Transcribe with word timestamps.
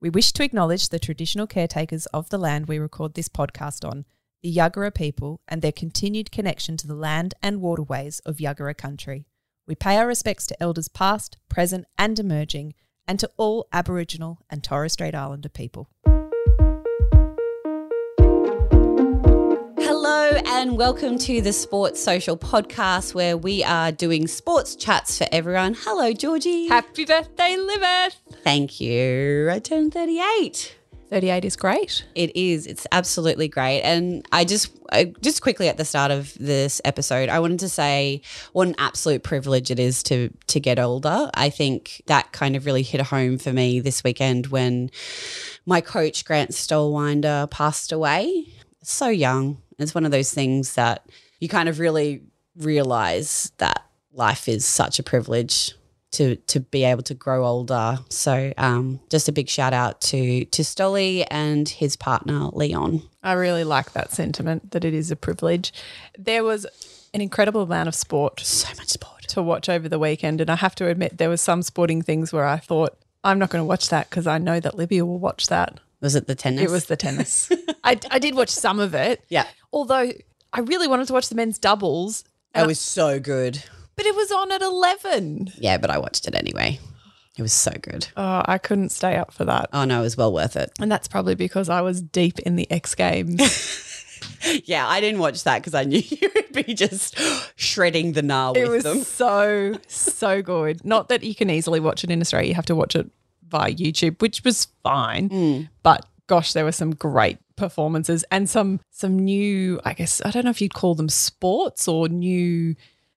We 0.00 0.10
wish 0.10 0.32
to 0.34 0.44
acknowledge 0.44 0.90
the 0.90 1.00
traditional 1.00 1.48
caretakers 1.48 2.06
of 2.06 2.30
the 2.30 2.38
land 2.38 2.68
we 2.68 2.78
record 2.78 3.14
this 3.14 3.28
podcast 3.28 3.84
on, 3.84 4.04
the 4.42 4.54
Yuggera 4.54 4.94
people, 4.94 5.40
and 5.48 5.60
their 5.60 5.72
continued 5.72 6.30
connection 6.30 6.76
to 6.76 6.86
the 6.86 6.94
land 6.94 7.34
and 7.42 7.60
waterways 7.60 8.20
of 8.20 8.36
Yuggera 8.36 8.76
country. 8.76 9.26
We 9.66 9.74
pay 9.74 9.96
our 9.96 10.06
respects 10.06 10.46
to 10.46 10.62
elders 10.62 10.86
past, 10.86 11.36
present, 11.48 11.84
and 11.98 12.16
emerging, 12.16 12.74
and 13.08 13.18
to 13.18 13.30
all 13.36 13.66
Aboriginal 13.72 14.38
and 14.48 14.62
Torres 14.62 14.92
Strait 14.92 15.16
Islander 15.16 15.48
people. 15.48 15.90
Hello 20.28 20.42
and 20.44 20.76
welcome 20.76 21.16
to 21.20 21.40
the 21.40 21.54
Sports 21.54 22.02
Social 22.02 22.36
Podcast 22.36 23.14
where 23.14 23.34
we 23.34 23.64
are 23.64 23.90
doing 23.90 24.26
sports 24.26 24.76
chats 24.76 25.16
for 25.16 25.26
everyone. 25.32 25.72
Hello, 25.72 26.12
Georgie. 26.12 26.68
Happy 26.68 27.06
birthday, 27.06 27.56
Libby! 27.56 28.14
Thank 28.44 28.78
you. 28.78 29.48
I 29.50 29.58
turned 29.58 29.94
38. 29.94 30.76
38 31.08 31.44
is 31.46 31.56
great. 31.56 32.04
It 32.14 32.36
is. 32.36 32.66
It's 32.66 32.86
absolutely 32.92 33.48
great. 33.48 33.80
And 33.80 34.22
I 34.30 34.44
just, 34.44 34.70
I, 34.92 35.14
just 35.22 35.40
quickly 35.40 35.66
at 35.66 35.78
the 35.78 35.86
start 35.86 36.10
of 36.10 36.34
this 36.34 36.82
episode, 36.84 37.30
I 37.30 37.40
wanted 37.40 37.60
to 37.60 37.70
say 37.70 38.20
what 38.52 38.68
an 38.68 38.74
absolute 38.76 39.22
privilege 39.22 39.70
it 39.70 39.78
is 39.78 40.02
to 40.04 40.28
to 40.48 40.60
get 40.60 40.78
older. 40.78 41.30
I 41.32 41.48
think 41.48 42.02
that 42.04 42.32
kind 42.32 42.54
of 42.54 42.66
really 42.66 42.82
hit 42.82 43.00
home 43.00 43.38
for 43.38 43.54
me 43.54 43.80
this 43.80 44.04
weekend 44.04 44.48
when 44.48 44.90
my 45.64 45.80
coach 45.80 46.26
Grant 46.26 46.50
Stoelwinder 46.50 47.50
passed 47.50 47.92
away. 47.92 48.52
So 48.82 49.08
young. 49.08 49.62
It's 49.78 49.94
one 49.94 50.04
of 50.04 50.10
those 50.10 50.32
things 50.32 50.74
that 50.74 51.06
you 51.40 51.48
kind 51.48 51.68
of 51.68 51.78
really 51.78 52.22
realize 52.56 53.52
that 53.58 53.84
life 54.12 54.48
is 54.48 54.64
such 54.64 54.98
a 54.98 55.02
privilege 55.02 55.72
to 56.10 56.36
to 56.36 56.60
be 56.60 56.84
able 56.84 57.02
to 57.02 57.14
grow 57.14 57.44
older. 57.46 57.98
So 58.08 58.52
um, 58.56 59.00
just 59.10 59.28
a 59.28 59.32
big 59.32 59.48
shout 59.48 59.72
out 59.74 60.00
to 60.02 60.44
to 60.46 60.64
Stolly 60.64 61.24
and 61.30 61.68
his 61.68 61.96
partner 61.96 62.46
Leon. 62.52 63.02
I 63.22 63.32
really 63.34 63.64
like 63.64 63.92
that 63.92 64.10
sentiment 64.12 64.70
that 64.70 64.84
it 64.84 64.94
is 64.94 65.10
a 65.10 65.16
privilege. 65.16 65.72
There 66.18 66.42
was 66.44 66.66
an 67.14 67.20
incredible 67.20 67.62
amount 67.62 67.88
of 67.88 67.94
sport 67.94 68.40
So 68.40 68.68
much 68.76 68.88
sport. 68.88 69.22
to 69.28 69.42
watch 69.42 69.68
over 69.68 69.88
the 69.88 69.98
weekend, 69.98 70.40
and 70.40 70.50
I 70.50 70.56
have 70.56 70.74
to 70.76 70.86
admit 70.88 71.18
there 71.18 71.28
was 71.30 71.40
some 71.42 71.62
sporting 71.62 72.02
things 72.02 72.32
where 72.32 72.46
I 72.46 72.56
thought 72.58 72.96
I'm 73.24 73.38
not 73.38 73.50
going 73.50 73.62
to 73.62 73.66
watch 73.66 73.88
that 73.90 74.08
because 74.08 74.26
I 74.26 74.38
know 74.38 74.60
that 74.60 74.76
Libby 74.76 75.02
will 75.02 75.18
watch 75.18 75.48
that. 75.48 75.78
Was 76.00 76.14
it 76.14 76.26
the 76.26 76.34
tennis? 76.34 76.62
It 76.62 76.70
was 76.70 76.84
the 76.86 76.96
tennis. 76.96 77.50
I, 77.84 77.98
I 78.10 78.18
did 78.18 78.34
watch 78.34 78.50
some 78.50 78.78
of 78.78 78.94
it. 78.94 79.24
Yeah. 79.28 79.46
Although 79.72 80.12
I 80.52 80.60
really 80.60 80.88
wanted 80.88 81.06
to 81.08 81.12
watch 81.12 81.28
the 81.28 81.34
men's 81.34 81.58
doubles, 81.58 82.24
It 82.54 82.66
was 82.66 82.80
so 82.80 83.20
good. 83.20 83.62
but 83.96 84.06
it 84.06 84.14
was 84.14 84.30
on 84.32 84.50
at 84.52 84.62
11. 84.62 85.52
Yeah, 85.58 85.78
but 85.78 85.90
I 85.90 85.98
watched 85.98 86.26
it 86.26 86.34
anyway. 86.34 86.78
It 87.36 87.42
was 87.42 87.52
so 87.52 87.70
good. 87.80 88.08
Oh, 88.16 88.42
I 88.46 88.58
couldn't 88.58 88.88
stay 88.90 89.14
up 89.16 89.32
for 89.32 89.44
that. 89.44 89.68
Oh 89.72 89.84
no, 89.84 90.00
it 90.00 90.02
was 90.02 90.16
well 90.16 90.32
worth 90.32 90.56
it. 90.56 90.72
And 90.80 90.90
that's 90.90 91.06
probably 91.06 91.36
because 91.36 91.68
I 91.68 91.82
was 91.82 92.00
deep 92.02 92.38
in 92.40 92.56
the 92.56 92.70
X 92.70 92.94
Games. 92.94 93.84
Yeah, 94.64 94.86
I 94.86 95.00
didn't 95.00 95.20
watch 95.20 95.44
that 95.44 95.58
because 95.60 95.74
I 95.74 95.84
knew 95.84 96.00
you 96.04 96.30
would 96.34 96.52
be 96.52 96.74
just 96.74 97.16
shredding 97.56 98.12
the 98.12 98.20
gnar 98.22 98.56
it 98.56 98.62
with 98.68 98.72
was 98.72 98.82
them. 98.84 99.00
so, 99.02 99.78
so 99.88 100.42
good. 100.42 100.84
Not 100.84 101.08
that 101.08 101.22
you 101.24 101.34
can 101.34 101.50
easily 101.50 101.78
watch 101.80 102.02
it 102.04 102.10
in 102.10 102.20
Australia, 102.20 102.48
you 102.48 102.54
have 102.54 102.66
to 102.66 102.74
watch 102.76 102.94
it 102.96 103.08
via 103.48 103.72
YouTube, 103.72 104.20
which 104.22 104.42
was 104.44 104.66
fine. 104.82 105.28
Mm. 105.28 105.68
But 105.82 106.04
gosh, 106.28 106.52
there 106.52 106.64
were 106.64 106.72
some 106.72 106.94
great 106.94 107.38
performances 107.58 108.24
and 108.30 108.48
some 108.48 108.80
some 108.90 109.18
new, 109.18 109.80
I 109.84 109.92
guess, 109.92 110.22
I 110.24 110.30
don't 110.30 110.44
know 110.44 110.50
if 110.50 110.60
you'd 110.62 110.74
call 110.74 110.94
them 110.94 111.08
sports 111.08 111.86
or 111.88 112.08
new 112.08 112.74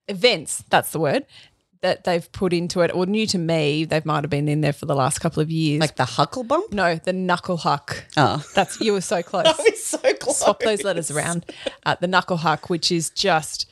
events, 0.08 0.64
that's 0.70 0.92
the 0.92 1.00
word, 1.00 1.26
that 1.82 2.04
they've 2.04 2.32
put 2.32 2.54
into 2.54 2.82
it, 2.82 2.94
or 2.94 3.06
new 3.06 3.26
to 3.28 3.38
me. 3.38 3.86
They 3.86 4.02
might 4.04 4.24
have 4.24 4.30
been 4.30 4.48
in 4.50 4.62
there 4.62 4.74
for 4.74 4.86
the 4.86 4.96
last 4.96 5.20
couple 5.20 5.42
of 5.42 5.50
years. 5.50 5.80
Like 5.80 5.96
the 5.96 6.06
huckle 6.06 6.44
bump. 6.44 6.72
no, 6.74 6.96
the 6.96 7.14
knuckle 7.14 7.58
huck. 7.58 8.04
Oh, 8.18 8.44
That's 8.54 8.80
you 8.82 8.94
were 8.94 9.02
so 9.02 9.22
close. 9.32 9.46
that 9.46 9.58
was 9.58 9.84
so 9.84 9.98
close. 10.16 10.40
Swap 10.40 10.60
those 10.60 10.84
letters 10.84 11.10
around. 11.10 11.46
Uh, 11.86 11.96
the 12.00 12.08
knuckle 12.08 12.38
huck, 12.38 12.70
which 12.70 12.92
is 12.92 13.10
just 13.10 13.68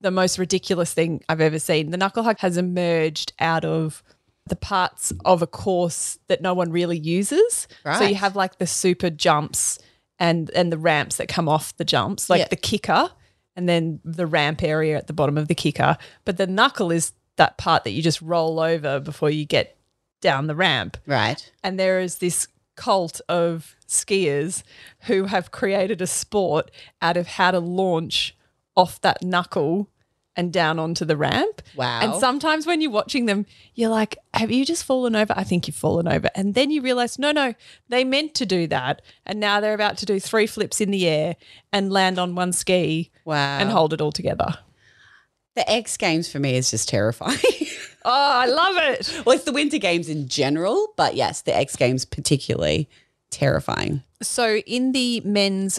the 0.00 0.10
most 0.10 0.38
ridiculous 0.38 0.92
thing 0.92 1.22
I've 1.28 1.40
ever 1.40 1.58
seen. 1.60 1.90
The 1.90 1.96
knuckle 1.96 2.24
huck 2.24 2.38
has 2.40 2.56
emerged 2.56 3.32
out 3.38 3.64
of 3.64 4.02
the 4.48 4.56
parts 4.56 5.12
of 5.24 5.40
a 5.42 5.46
course 5.46 6.18
that 6.26 6.42
no 6.42 6.52
one 6.54 6.72
really 6.72 6.98
uses. 6.98 7.68
So 7.84 8.02
you 8.04 8.16
have 8.16 8.34
like 8.34 8.58
the 8.58 8.66
super 8.66 9.08
jumps 9.08 9.78
and 10.22 10.50
and 10.54 10.70
the 10.72 10.78
ramps 10.78 11.16
that 11.16 11.28
come 11.28 11.48
off 11.48 11.76
the 11.76 11.84
jumps, 11.84 12.30
like 12.30 12.38
Yeah. 12.38 12.48
the 12.48 12.56
kicker, 12.56 13.10
and 13.56 13.68
then 13.68 14.00
the 14.04 14.26
ramp 14.26 14.62
area 14.62 14.96
at 14.96 15.08
the 15.08 15.12
bottom 15.12 15.36
of 15.36 15.48
the 15.48 15.54
kicker. 15.54 15.98
But 16.24 16.36
the 16.38 16.46
knuckle 16.46 16.90
is 16.92 17.12
that 17.36 17.58
part 17.58 17.82
that 17.84 17.90
you 17.90 18.02
just 18.02 18.22
roll 18.22 18.60
over 18.60 19.00
before 19.00 19.30
you 19.30 19.44
get 19.44 19.76
down 20.20 20.46
the 20.46 20.54
ramp 20.54 20.96
Right. 21.06 21.50
and 21.64 21.78
there 21.80 21.98
is 21.98 22.18
this 22.18 22.46
cult 22.76 23.20
of 23.28 23.74
skiers 23.88 24.62
who 25.06 25.24
have 25.24 25.50
created 25.50 26.00
a 26.00 26.06
sport 26.06 26.70
out 27.02 27.16
of 27.16 27.26
how 27.26 27.50
to 27.50 27.58
launch 27.58 28.36
off 28.76 29.00
that 29.00 29.22
knuckle 29.22 29.88
and 30.36 30.52
down 30.52 30.78
onto 30.78 31.04
the 31.04 31.16
ramp. 31.16 31.60
Wow. 31.76 32.00
And 32.02 32.14
sometimes 32.20 32.66
when 32.66 32.80
you're 32.80 32.90
watching 32.90 33.26
them, 33.26 33.44
you're 33.74 33.90
like, 33.90 34.16
have 34.32 34.50
you 34.50 34.64
just 34.64 34.84
fallen 34.84 35.14
over? 35.14 35.34
I 35.36 35.44
think 35.44 35.66
you've 35.66 35.76
fallen 35.76 36.08
over. 36.08 36.28
And 36.34 36.54
then 36.54 36.70
you 36.70 36.80
realize, 36.80 37.18
no, 37.18 37.32
no, 37.32 37.54
they 37.88 38.02
meant 38.04 38.34
to 38.36 38.46
do 38.46 38.66
that. 38.68 39.02
And 39.26 39.40
now 39.40 39.60
they're 39.60 39.74
about 39.74 39.98
to 39.98 40.06
do 40.06 40.18
three 40.18 40.46
flips 40.46 40.80
in 40.80 40.90
the 40.90 41.06
air 41.06 41.36
and 41.72 41.92
land 41.92 42.18
on 42.18 42.34
one 42.34 42.52
ski 42.52 43.10
Wow. 43.26 43.58
and 43.58 43.68
hold 43.70 43.92
it 43.92 44.00
all 44.00 44.12
together. 44.12 44.56
The 45.54 45.70
X 45.70 45.98
Games 45.98 46.32
for 46.32 46.38
me 46.38 46.56
is 46.56 46.70
just 46.70 46.88
terrifying. 46.88 47.36
Oh, 48.04 48.10
I 48.10 48.46
love 48.46 48.74
it. 48.78 49.22
well, 49.24 49.36
it's 49.36 49.44
the 49.44 49.52
Winter 49.52 49.78
Games 49.78 50.08
in 50.08 50.26
general, 50.26 50.92
but 50.96 51.14
yes, 51.14 51.42
the 51.42 51.56
X 51.56 51.76
Games 51.76 52.04
particularly 52.04 52.88
terrifying. 53.30 54.02
So 54.20 54.56
in 54.56 54.90
the 54.90 55.20
men's 55.20 55.78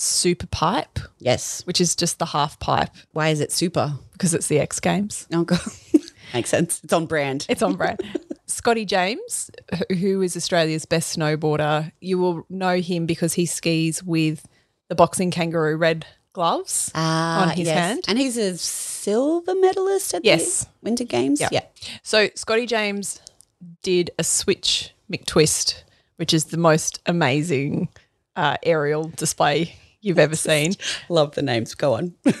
super 0.00 0.46
pipe, 0.46 0.98
Yes. 1.18 1.62
which 1.66 1.80
is 1.80 1.94
just 1.94 2.18
the 2.18 2.26
half 2.26 2.58
pipe, 2.58 2.90
Why 3.12 3.28
is 3.28 3.40
it 3.40 3.52
super? 3.52 3.94
because 4.12 4.34
it's 4.34 4.46
the 4.48 4.58
X 4.58 4.80
Games. 4.80 5.26
Oh 5.32 5.44
god. 5.44 5.60
Makes 6.34 6.50
sense. 6.50 6.80
It's 6.84 6.92
on 6.92 7.06
brand. 7.06 7.46
It's 7.48 7.62
on 7.62 7.74
brand. 7.76 8.00
Scotty 8.46 8.84
James, 8.84 9.50
who 9.98 10.22
is 10.22 10.36
Australia's 10.36 10.84
best 10.84 11.16
snowboarder, 11.16 11.90
you 12.00 12.18
will 12.18 12.44
know 12.48 12.76
him 12.80 13.06
because 13.06 13.34
he 13.34 13.46
skis 13.46 14.02
with 14.02 14.46
the 14.88 14.94
boxing 14.94 15.30
kangaroo 15.30 15.76
red 15.76 16.06
gloves 16.32 16.90
Ah, 16.94 17.42
on 17.50 17.56
his 17.56 17.66
yes. 17.66 17.76
hand. 17.76 18.04
And 18.08 18.18
he's 18.18 18.36
a 18.36 18.56
silver 18.58 19.54
medalist 19.54 20.14
at 20.14 20.24
Yes. 20.24 20.64
the 20.64 20.70
Winter 20.82 21.04
Games. 21.04 21.40
Yeah. 21.40 21.48
Yeah. 21.50 21.64
So 22.02 22.28
Scotty 22.36 22.66
James 22.66 23.20
did 23.82 24.10
a 24.18 24.24
switch 24.24 24.92
McTwist, 25.12 25.82
which 26.16 26.32
is 26.32 26.46
the 26.46 26.56
most 26.56 27.00
amazing 27.06 27.88
uh, 28.36 28.56
aerial 28.62 29.08
display 29.16 29.74
you've 30.00 30.18
ever 30.18 30.36
seen. 30.36 30.74
Love 31.08 31.34
the 31.34 31.42
names. 31.42 31.74
Go 31.74 31.94
on. 31.94 32.14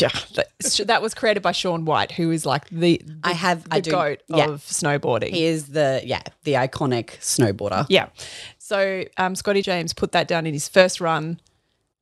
Yeah, 0.00 0.10
that, 0.34 0.86
that 0.86 1.02
was 1.02 1.14
created 1.14 1.42
by 1.42 1.52
Shaun 1.52 1.84
White, 1.84 2.12
who 2.12 2.30
is 2.30 2.46
like 2.46 2.68
the, 2.68 3.02
the 3.04 3.18
I 3.24 3.32
have 3.32 3.64
the 3.64 3.74
I 3.74 3.80
do 3.80 3.90
goat 3.90 4.20
yeah. 4.28 4.48
of 4.48 4.60
snowboarding. 4.62 5.30
He 5.30 5.44
is 5.44 5.68
the 5.68 6.00
yeah, 6.04 6.22
the 6.44 6.52
iconic 6.52 7.18
snowboarder. 7.18 7.86
Yeah. 7.88 8.08
So 8.58 9.04
um, 9.16 9.34
Scotty 9.34 9.62
James 9.62 9.92
put 9.92 10.12
that 10.12 10.28
down 10.28 10.46
in 10.46 10.52
his 10.52 10.68
first 10.68 11.00
run 11.00 11.40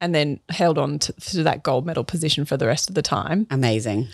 and 0.00 0.14
then 0.14 0.40
held 0.50 0.78
on 0.78 0.98
to, 0.98 1.12
to 1.12 1.42
that 1.44 1.62
gold 1.62 1.86
medal 1.86 2.04
position 2.04 2.44
for 2.44 2.56
the 2.56 2.66
rest 2.66 2.88
of 2.88 2.94
the 2.94 3.02
time. 3.02 3.46
Amazing. 3.50 4.08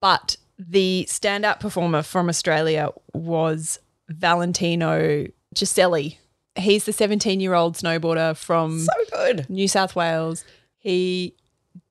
But 0.00 0.36
the 0.58 1.06
standout 1.08 1.60
performer 1.60 2.02
from 2.02 2.28
Australia 2.28 2.90
was 3.12 3.78
Valentino 4.08 5.26
Guseli. 5.54 6.18
He's 6.56 6.84
the 6.84 6.92
17 6.92 7.40
year 7.40 7.54
old 7.54 7.76
snowboarder 7.76 8.36
from 8.36 8.80
So 8.80 8.92
good. 9.12 9.48
New 9.50 9.68
South 9.68 9.96
Wales. 9.96 10.44
He 10.78 11.34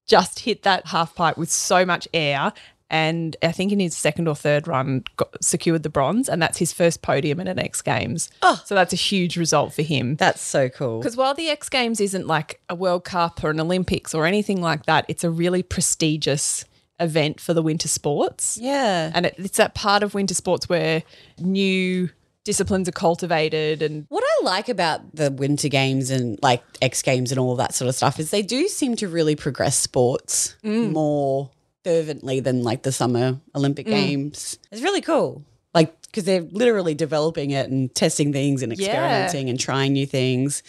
just 0.06 0.40
hit 0.40 0.63
that 0.63 0.88
half 0.88 1.16
pipe 1.16 1.38
with 1.38 1.50
so 1.50 1.85
much 1.85 2.07
air. 2.13 2.53
And 2.90 3.35
I 3.41 3.52
think 3.52 3.72
in 3.72 3.79
his 3.79 3.97
second 3.97 4.28
or 4.28 4.35
third 4.35 4.68
run, 4.68 5.03
got, 5.16 5.44
secured 5.44 5.81
the 5.81 5.90
bronze, 5.90 6.29
and 6.29 6.40
that's 6.40 6.59
his 6.59 6.72
first 6.72 7.02
podium 7.02 7.40
at 7.40 7.47
an 7.47 7.57
X 7.57 7.81
Games. 7.81 8.29
Oh. 8.44 8.62
so 8.66 8.75
that's 8.75 8.94
a 8.94 8.97
huge 8.97 9.35
result 9.35 9.73
for 9.73 9.81
him. 9.81 10.16
That's 10.18 10.41
so 10.41 10.70
cool. 10.70 10.99
Because 10.99 11.17
while 11.17 11.34
the 11.34 11.49
X 11.49 11.70
Games 11.70 11.99
isn't 11.99 12.28
like 12.28 12.61
a 12.70 12.76
World 12.76 13.03
Cup 13.03 13.43
or 13.43 13.49
an 13.49 13.59
Olympics 13.59 14.14
or 14.14 14.28
anything 14.28 14.61
like 14.61 14.85
that, 14.85 15.05
it's 15.08 15.23
a 15.23 15.32
really 15.32 15.64
prestigious 15.64 16.66
event 16.99 17.40
for 17.40 17.55
the 17.55 17.64
winter 17.64 17.88
sports. 17.88 18.59
Yeah. 18.61 19.11
And 19.16 19.26
it, 19.26 19.34
it's 19.40 19.58
that 19.58 19.73
part 19.73 20.03
of 20.03 20.14
winter 20.14 20.35
sports 20.35 20.70
where 20.70 21.02
new 21.40 22.09
disciplines 22.43 22.87
are 22.90 22.91
cultivated 22.93 23.81
and 23.81 24.05
What 24.09 24.23
I 24.25 24.43
like 24.43 24.69
about 24.69 25.16
the 25.16 25.31
Winter 25.31 25.69
Games 25.69 26.09
and 26.09 26.37
like 26.41 26.61
X 26.81 27.01
Games 27.01 27.31
and 27.31 27.40
all 27.40 27.55
that 27.55 27.73
sort 27.73 27.90
of 27.90 27.95
stuff 27.95 28.19
is 28.19 28.31
they 28.31 28.41
do 28.41 28.67
seem 28.67 28.95
to 28.97 29.07
really 29.07 29.35
progress 29.35 29.78
sports 29.78 30.55
more 30.63 31.49
fervently 31.84 32.40
than 32.40 32.63
like 32.63 32.84
the 32.84 32.91
Summer 32.91 33.40
Olympic 33.55 33.85
Games. 33.85 34.57
It's 34.72 34.81
really 34.81 35.01
cool. 35.01 35.43
Like, 35.73 35.99
because 36.03 36.25
they're 36.25 36.41
literally 36.41 36.93
developing 36.93 37.51
it 37.51 37.69
and 37.69 37.93
testing 37.95 38.31
things 38.31 38.61
and 38.61 38.72
Yeah. 38.78 38.85
experimenting 38.87 39.49
and 39.49 39.59
trying 39.59 39.93
new 39.93 40.05
things. 40.05 40.61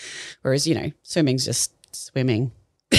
Whereas, 0.43 0.67
you 0.67 0.75
know, 0.75 0.91
swimming's 1.03 1.45
just 1.45 1.73
swimming. 1.95 2.53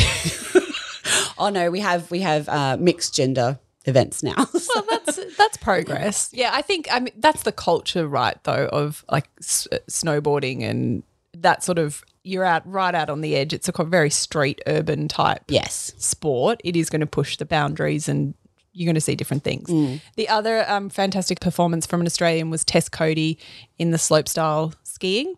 oh 1.37 1.49
no, 1.49 1.69
we 1.71 1.79
have 1.79 2.09
we 2.11 2.19
have 2.21 2.47
uh, 2.49 2.77
mixed 2.79 3.13
gender 3.15 3.59
events 3.85 4.21
now. 4.23 4.45
So- 4.45 4.73
Well, 4.75 4.99
that's 5.05 5.37
that's 5.37 5.57
progress. 5.57 6.29
Yeah, 6.33 6.51
I 6.53 6.61
think 6.61 6.87
I 6.91 6.99
mean 6.99 7.13
that's 7.17 7.43
the 7.43 7.51
culture, 7.51 8.07
right? 8.07 8.37
Though 8.43 8.67
of 8.71 9.05
like 9.11 9.29
s- 9.39 9.67
snowboarding 9.89 10.63
and 10.63 11.03
that 11.37 11.63
sort 11.63 11.79
of 11.79 12.03
you're 12.23 12.43
out 12.45 12.69
right 12.69 12.95
out 12.95 13.09
on 13.09 13.21
the 13.21 13.35
edge. 13.35 13.53
It's 13.53 13.69
a 13.69 13.83
very 13.83 14.09
street 14.09 14.59
urban 14.67 15.07
type 15.07 15.43
yes. 15.47 15.91
sport. 15.97 16.59
It 16.63 16.75
is 16.75 16.89
going 16.89 17.01
to 17.01 17.07
push 17.07 17.37
the 17.37 17.45
boundaries 17.45 18.07
and. 18.09 18.33
You're 18.77 18.87
going 18.87 18.95
to 18.95 18.99
see 18.99 19.15
different 19.15 19.45
things. 19.45 19.69
Mm. 19.69 20.01
The 20.17 20.27
other 20.27 20.69
um, 20.69 20.89
fantastic 20.89 21.39
performance 21.39 21.85
from 21.85 22.01
an 22.01 22.07
Australian 22.07 22.49
was 22.49 22.65
Tess 22.65 22.89
Coady 22.89 23.39
in 23.79 23.91
the 23.91 23.97
slopestyle 23.97 24.73
skiing, 24.83 25.35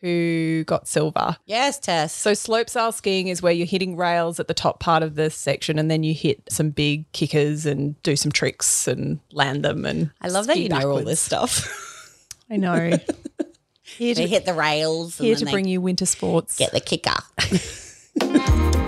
who 0.00 0.64
got 0.64 0.86
silver. 0.86 1.36
Yes, 1.46 1.78
Tess. 1.78 2.12
So 2.14 2.32
slopestyle 2.32 2.94
skiing 2.94 3.28
is 3.28 3.42
where 3.42 3.52
you're 3.52 3.66
hitting 3.66 3.96
rails 3.96 4.38
at 4.38 4.48
the 4.48 4.54
top 4.54 4.80
part 4.80 5.02
of 5.02 5.14
the 5.16 5.30
section, 5.30 5.78
and 5.78 5.90
then 5.90 6.02
you 6.02 6.14
hit 6.14 6.42
some 6.48 6.70
big 6.70 7.10
kickers 7.12 7.66
and 7.66 8.00
do 8.02 8.16
some 8.16 8.30
tricks 8.32 8.86
and 8.86 9.20
land 9.32 9.64
them. 9.64 9.84
And 9.84 10.10
I 10.20 10.28
love 10.28 10.46
that 10.46 10.58
you 10.58 10.68
know 10.68 10.90
all 10.90 11.02
this 11.02 11.20
stuff. 11.20 12.26
I 12.50 12.56
know. 12.56 12.92
Here 13.82 14.14
they 14.14 14.22
to, 14.22 14.28
hit 14.28 14.44
the 14.44 14.54
rails. 14.54 15.18
and 15.18 15.26
here 15.26 15.34
then 15.34 15.40
to 15.40 15.44
they 15.46 15.50
bring 15.50 15.66
you 15.66 15.80
winter 15.80 16.06
sports. 16.06 16.56
get 16.56 16.72
the 16.72 16.80
kicker. 16.80 17.16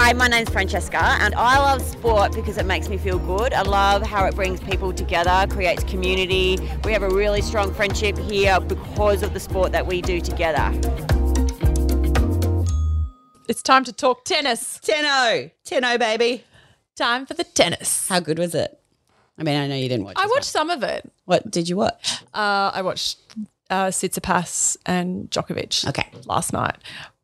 Hi, 0.00 0.12
my 0.12 0.28
name's 0.28 0.48
Francesca, 0.48 1.16
and 1.20 1.34
I 1.34 1.58
love 1.58 1.82
sport 1.82 2.32
because 2.32 2.56
it 2.56 2.64
makes 2.64 2.88
me 2.88 2.98
feel 2.98 3.18
good. 3.18 3.52
I 3.52 3.62
love 3.62 4.00
how 4.00 4.26
it 4.26 4.36
brings 4.36 4.60
people 4.60 4.92
together, 4.92 5.52
creates 5.52 5.82
community. 5.82 6.56
We 6.84 6.92
have 6.92 7.02
a 7.02 7.10
really 7.10 7.42
strong 7.42 7.74
friendship 7.74 8.16
here 8.16 8.60
because 8.60 9.24
of 9.24 9.34
the 9.34 9.40
sport 9.40 9.72
that 9.72 9.84
we 9.88 10.00
do 10.00 10.20
together. 10.20 10.70
It's 13.48 13.60
time 13.60 13.82
to 13.86 13.92
talk 13.92 14.24
tennis. 14.24 14.78
Tenno. 14.84 15.50
Tenno, 15.64 15.98
baby. 15.98 16.44
Time 16.94 17.26
for 17.26 17.34
the 17.34 17.42
tennis. 17.42 18.08
How 18.08 18.20
good 18.20 18.38
was 18.38 18.54
it? 18.54 18.78
I 19.36 19.42
mean, 19.42 19.56
I 19.56 19.66
know 19.66 19.74
you 19.74 19.88
didn't 19.88 20.04
watch 20.04 20.14
I 20.16 20.26
this 20.26 20.30
watched 20.30 20.44
some 20.44 20.70
of 20.70 20.84
it. 20.84 21.10
What 21.24 21.50
did 21.50 21.68
you 21.68 21.76
watch? 21.76 22.22
Uh, 22.32 22.70
I 22.72 22.82
watched 22.82 23.18
uh, 23.68 23.86
Tsitsipas 23.86 24.76
and 24.86 25.28
Djokovic. 25.28 25.88
Okay. 25.88 26.06
last 26.24 26.52
night. 26.52 26.76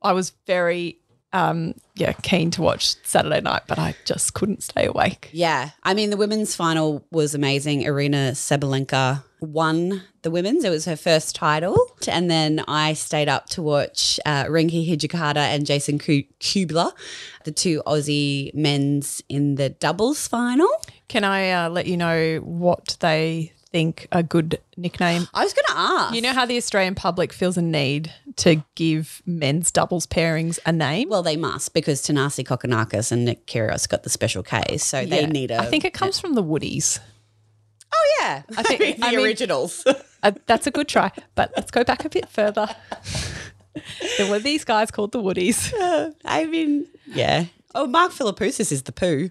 I 0.02 0.12
was 0.12 0.32
very 0.44 0.98
um, 1.34 1.74
yeah 1.96 2.12
keen 2.12 2.50
to 2.52 2.62
watch 2.62 2.94
Saturday 3.02 3.40
night, 3.40 3.62
but 3.66 3.78
I 3.78 3.94
just 4.04 4.32
couldn't 4.34 4.62
stay 4.62 4.86
awake. 4.86 5.28
Yeah. 5.32 5.70
I 5.82 5.92
mean, 5.92 6.10
the 6.10 6.16
women's 6.16 6.56
final 6.56 7.04
was 7.10 7.34
amazing. 7.34 7.82
Irina 7.82 8.32
Sabalenka 8.32 9.22
won 9.40 10.02
the 10.22 10.30
women's. 10.30 10.64
It 10.64 10.70
was 10.70 10.84
her 10.86 10.96
first 10.96 11.34
title. 11.34 11.76
And 12.08 12.30
then 12.30 12.64
I 12.66 12.94
stayed 12.94 13.28
up 13.28 13.46
to 13.50 13.62
watch 13.62 14.18
uh, 14.24 14.44
Rinky 14.44 14.88
Hijikata 14.88 15.36
and 15.36 15.66
Jason 15.66 15.98
Kubler, 15.98 16.92
the 17.44 17.52
two 17.52 17.82
Aussie 17.86 18.54
men's 18.54 19.22
in 19.28 19.56
the 19.56 19.70
doubles 19.70 20.26
final. 20.26 20.68
Can 21.08 21.24
I 21.24 21.50
uh, 21.50 21.68
let 21.68 21.86
you 21.86 21.96
know 21.96 22.38
what 22.38 22.96
they 23.00 23.52
think 23.70 24.06
a 24.12 24.22
good 24.22 24.60
nickname? 24.76 25.26
I 25.34 25.44
was 25.44 25.52
going 25.52 25.66
to 25.66 25.76
ask. 25.76 26.14
You 26.14 26.22
know 26.22 26.32
how 26.32 26.46
the 26.46 26.56
Australian 26.56 26.94
public 26.94 27.32
feels 27.32 27.56
a 27.56 27.62
need 27.62 28.12
to 28.36 28.62
give 28.74 29.22
men's 29.26 29.70
doubles 29.70 30.06
pairings 30.06 30.58
a 30.66 30.72
name? 30.72 31.08
Well, 31.08 31.22
they 31.22 31.36
must 31.36 31.74
because 31.74 32.02
Thanasi 32.02 32.44
Kokkinakis 32.44 33.12
and 33.12 33.24
Nick 33.24 33.46
Kyrgios 33.46 33.88
got 33.88 34.02
the 34.02 34.10
special 34.10 34.42
case, 34.42 34.84
so 34.84 35.04
they 35.04 35.26
need 35.26 35.50
a. 35.50 35.58
I 35.58 35.66
think 35.66 35.84
it 35.84 35.94
comes 35.94 36.18
from 36.18 36.34
the 36.34 36.42
Woodies. 36.42 36.98
Oh 37.92 38.16
yeah, 38.20 38.42
I 38.56 38.62
think- 38.62 38.96
the 38.98 39.04
I 39.06 39.10
mean- 39.10 39.20
originals. 39.20 39.86
Uh, 40.22 40.32
that's 40.46 40.66
a 40.66 40.70
good 40.70 40.88
try, 40.88 41.12
but 41.34 41.52
let's 41.56 41.70
go 41.70 41.84
back 41.84 42.04
a 42.04 42.08
bit 42.08 42.28
further. 42.28 42.68
there 44.18 44.30
were 44.30 44.38
these 44.38 44.64
guys 44.64 44.90
called 44.90 45.12
the 45.12 45.20
Woodies. 45.20 45.72
I 46.24 46.46
mean, 46.46 46.86
yeah. 47.06 47.46
Oh, 47.74 47.86
Mark 47.86 48.12
Philippoussis 48.12 48.72
is 48.72 48.84
the 48.84 48.92
poo. 48.92 49.30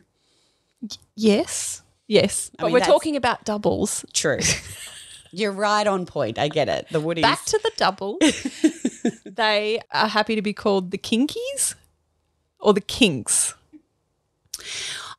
Yes, 1.15 1.81
yes, 2.07 2.51
but 2.57 2.65
mean, 2.65 2.73
we're 2.73 2.79
talking 2.81 3.15
about 3.15 3.43
doubles. 3.45 4.05
True. 4.13 4.39
You're 5.31 5.51
right 5.51 5.87
on 5.87 6.05
point. 6.05 6.37
I 6.37 6.47
get 6.47 6.69
it. 6.69 6.87
The 6.91 7.01
Woodies. 7.01 7.23
Back 7.23 7.43
to 7.45 7.59
the 7.63 7.71
double. 7.75 8.19
They 9.25 9.81
are 9.91 10.07
happy 10.07 10.35
to 10.35 10.41
be 10.41 10.53
called 10.53 10.91
the 10.91 10.97
Kinkies 10.97 11.75
or 12.59 12.73
the 12.73 12.81
Kinks. 12.81 13.53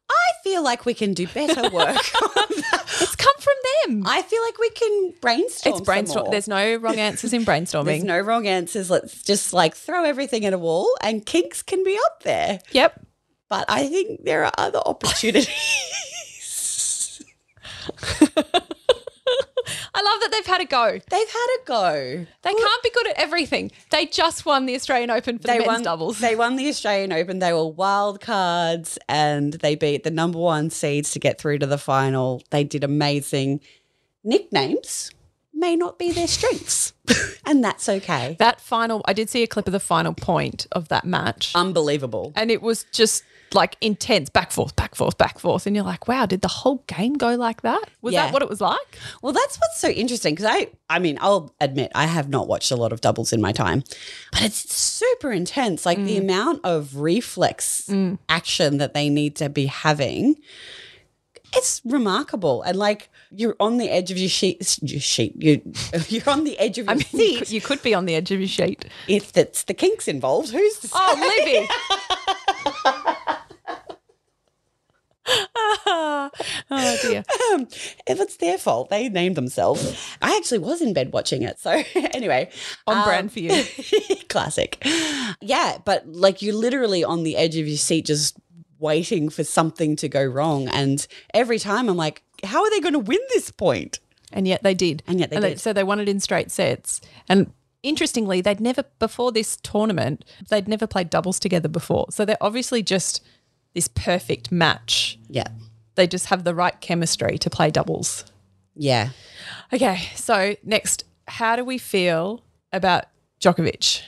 I 0.09 0.33
feel 0.43 0.63
like 0.63 0.85
we 0.85 0.95
can 0.95 1.15
do 1.15 1.27
better 1.27 1.69
work. 1.75 1.97
It's 3.01 3.17
come 3.17 3.35
from 3.39 3.55
them. 3.87 4.05
I 4.07 4.23
feel 4.23 4.43
like 4.43 4.59
we 4.59 4.71
can 4.71 5.15
brainstorm. 5.21 5.75
It's 5.75 5.85
brainstorm. 5.85 6.31
There's 6.31 6.49
no 6.49 6.77
wrong 6.77 6.99
answers 6.99 7.33
in 7.33 7.45
brainstorming. 7.47 7.85
There's 7.87 8.05
no 8.05 8.21
wrong 8.21 8.47
answers. 8.47 8.91
Let's 8.91 9.23
just 9.23 9.53
like 9.53 9.75
throw 9.75 10.05
everything 10.05 10.45
at 10.45 10.53
a 10.53 10.59
wall, 10.59 10.95
and 11.03 11.25
kinks 11.25 11.63
can 11.63 11.83
be 11.85 11.99
up 12.07 12.23
there. 12.23 12.61
Yep. 12.73 13.01
But 13.49 13.67
I 13.69 13.89
think 13.89 14.25
there 14.25 14.45
are 14.45 14.53
other 14.57 14.79
opportunities. 14.79 15.49
I 19.96 20.02
love 20.02 20.20
that 20.23 20.31
they've 20.32 20.46
had 20.46 20.61
a 20.61 20.64
go. 20.64 20.91
They've 21.08 21.29
had 21.29 21.46
a 21.62 21.64
go. 21.64 22.26
They 22.43 22.52
can't 22.52 22.82
be 22.82 22.91
good 22.91 23.08
at 23.08 23.17
everything. 23.19 23.70
They 23.91 24.06
just 24.06 24.44
won 24.44 24.67
the 24.67 24.75
Australian 24.75 25.11
Open 25.11 25.38
for 25.38 25.46
the 25.46 25.52
men's 25.55 25.67
won 25.67 25.82
doubles. 25.82 26.19
They 26.19 26.35
won 26.35 26.56
the 26.56 26.69
Australian 26.69 27.12
Open. 27.12 27.38
They 27.38 27.52
were 27.52 27.69
wild 27.69 28.20
cards, 28.20 28.99
and 29.08 29.52
they 29.55 29.76
beat 29.76 30.02
the 30.02 30.11
number 30.11 30.38
one 30.38 30.70
seeds 30.70 31.12
to 31.12 31.20
get 31.20 31.41
through 31.41 31.58
to 31.61 31.67
the 31.67 31.79
final. 31.79 32.43
They 32.50 32.64
did 32.64 32.82
amazing. 32.82 33.61
Nicknames 34.25 35.11
may 35.52 35.76
not 35.76 35.99
be 35.99 36.11
their 36.11 36.26
strengths, 36.26 36.93
and 37.46 37.62
that's 37.62 37.88
okay. 37.88 38.37
that 38.38 38.61
final, 38.61 39.02
I 39.05 39.12
did 39.12 39.31
see 39.31 39.43
a 39.43 39.46
clip 39.46 39.67
of 39.67 39.73
the 39.73 39.81
final 39.81 40.12
point 40.12 40.67
of 40.73 40.88
that 40.88 41.05
match, 41.05 41.52
Unbelievable. 41.55 42.32
and 42.35 42.50
it 42.50 42.61
was 42.62 42.85
just 42.93 43.23
like 43.55 43.77
intense, 43.81 44.31
back 44.31 44.51
forth, 44.51 44.75
back 44.77 44.95
forth, 44.95 45.19
back 45.19 45.39
forth, 45.39 45.67
and 45.67 45.75
you're 45.75 45.85
like, 45.85 46.09
wow, 46.09 46.27
did 46.27 46.43
the 46.43 46.49
whole 46.49 46.83
game 46.87 47.15
go 47.15 47.35
like 47.35 47.62
that? 47.62 47.85
Was 48.03 48.15
Yeah. 48.15 48.27
that 48.27 48.33
what 48.33 48.43
it 48.43 48.49
was 48.49 48.61
like? 48.61 48.99
Well, 49.23 49.33
that's 49.33 49.56
what's 49.59 49.81
so 49.81 49.89
interesting 49.89 50.35
because 50.35 50.51
I, 50.51 50.69
I 50.89 50.99
mean, 50.99 51.19
I'll 51.21 51.55
admit 51.61 51.93
I 51.95 52.06
have 52.06 52.29
not 52.29 52.49
watched 52.49 52.71
a 52.71 52.77
lot 52.77 52.93
of 52.93 53.01
doubles 53.01 53.33
in 53.33 53.41
my 53.41 53.53
time, 53.53 53.85
but 54.33 54.43
it's 54.43 54.75
super 54.75 55.33
intense. 55.33 55.87
Like 55.87 55.99
the 55.99 56.17
mm. 56.17 56.21
amount 56.21 56.61
of 56.65 56.97
reflex 56.97 57.87
mm. 57.89 58.19
action 58.29 58.79
that 58.79 58.95
they 58.95 59.09
need 59.09 59.37
to 59.37 59.49
be 59.49 59.67
having, 59.67 60.37
it's 61.55 61.81
remarkable. 61.85 62.62
And 62.62 62.77
like 62.79 63.11
you're 63.31 63.56
on 63.61 63.79
the 63.79 63.91
edge 63.91 64.11
of 64.11 64.19
your 64.19 64.29
sheet, 64.29 64.79
your 64.83 65.01
sheet, 65.01 65.35
you, 65.43 65.61
you're 66.09 66.29
on 66.29 66.45
the 66.45 66.59
edge 66.59 66.79
of 66.79 66.87
your 66.87 66.93
I 66.93 66.95
mean, 66.95 67.06
you 67.12 67.19
seat. 67.19 67.39
could, 67.39 67.51
you 67.51 67.61
could 67.61 67.83
be 67.83 67.95
on 67.95 68.06
the 68.06 68.15
edge 68.15 68.31
of 68.31 68.41
your 68.41 68.49
sheet. 68.49 68.85
if 69.09 69.33
that's 69.33 69.65
the 69.65 69.75
kinks 69.75 70.09
involved, 70.09 70.51
who's 70.51 70.79
to 70.81 70.89
oh, 70.93 71.15
say? 71.15 71.21
Oh, 71.21 71.45
Libby. 71.45 71.69
oh 75.87 76.31
dear. 77.03 77.25
Um, 77.53 77.69
if 78.07 78.21
it's 78.21 78.37
their 78.37 78.59
fault, 78.59 78.91
they 78.91 79.09
named 79.09 79.37
themselves. 79.37 79.97
I 80.23 80.37
actually 80.37 80.59
was 80.59 80.81
in 80.81 80.93
bed 80.93 81.13
watching 81.13 81.43
it. 81.43 81.59
So 81.59 81.71
anyway, 81.95 82.51
On 82.87 82.99
um, 82.99 83.05
brand 83.05 83.33
for 83.33 83.41
you. 83.41 83.65
classic. 84.29 84.85
Yeah, 85.41 85.79
but 85.85 86.06
like 86.06 86.43
you're 86.43 86.55
literally 86.55 87.05
on 87.05 87.23
the 87.23 87.37
edge 87.37 87.56
of 87.56 87.67
your 87.67 87.77
seat, 87.77 88.06
just 88.06 88.37
waiting 88.79 89.29
for 89.29 89.44
something 89.44 89.97
to 89.97 90.08
go 90.08 90.25
wrong. 90.25 90.69
And 90.69 91.06
every 91.32 91.58
time 91.58 91.89
I'm 91.89 91.97
like, 91.97 92.23
how 92.44 92.63
are 92.63 92.70
they 92.70 92.81
going 92.81 92.93
to 92.94 92.99
win 92.99 93.20
this 93.31 93.51
point? 93.51 94.01
And 94.32 94.49
yet 94.49 94.63
they 94.63 94.75
did. 94.75 95.03
And 95.06 95.20
yet 95.20 95.31
they 95.31 95.41
did. 95.41 95.61
so 95.61 95.73
they 95.73 95.85
won 95.85 96.01
it 96.01 96.08
in 96.08 96.20
straight 96.20 96.51
sets. 96.51 97.01
And 97.29 97.53
interestingly, 97.82 98.41
they'd 98.41 98.61
never, 98.61 98.85
before 98.99 99.32
this 99.32 99.56
tournament, 99.56 100.25
they'd 100.49 100.69
never 100.69 100.87
played 100.87 101.11
doubles 101.11 101.39
together 101.39 101.69
before. 101.69 102.06
So 102.11 102.25
they're 102.25 102.37
obviously 102.41 102.82
just 102.82 103.23
this 103.75 103.89
perfect 103.89 104.51
match. 104.51 105.19
Yeah. 105.29 105.49
They 105.94 106.06
just 106.06 106.27
have 106.27 106.44
the 106.44 106.55
right 106.55 106.79
chemistry 106.81 107.39
to 107.39 107.51
play 107.51 107.70
doubles. 107.70 108.24
Yeah. 108.74 109.10
Okay. 109.72 110.08
So 110.15 110.56
next, 110.63 111.05
how 111.29 111.56
do 111.56 111.65
we 111.65 111.79
feel 111.79 112.43
about 112.72 113.05
Djokovic? 113.41 114.03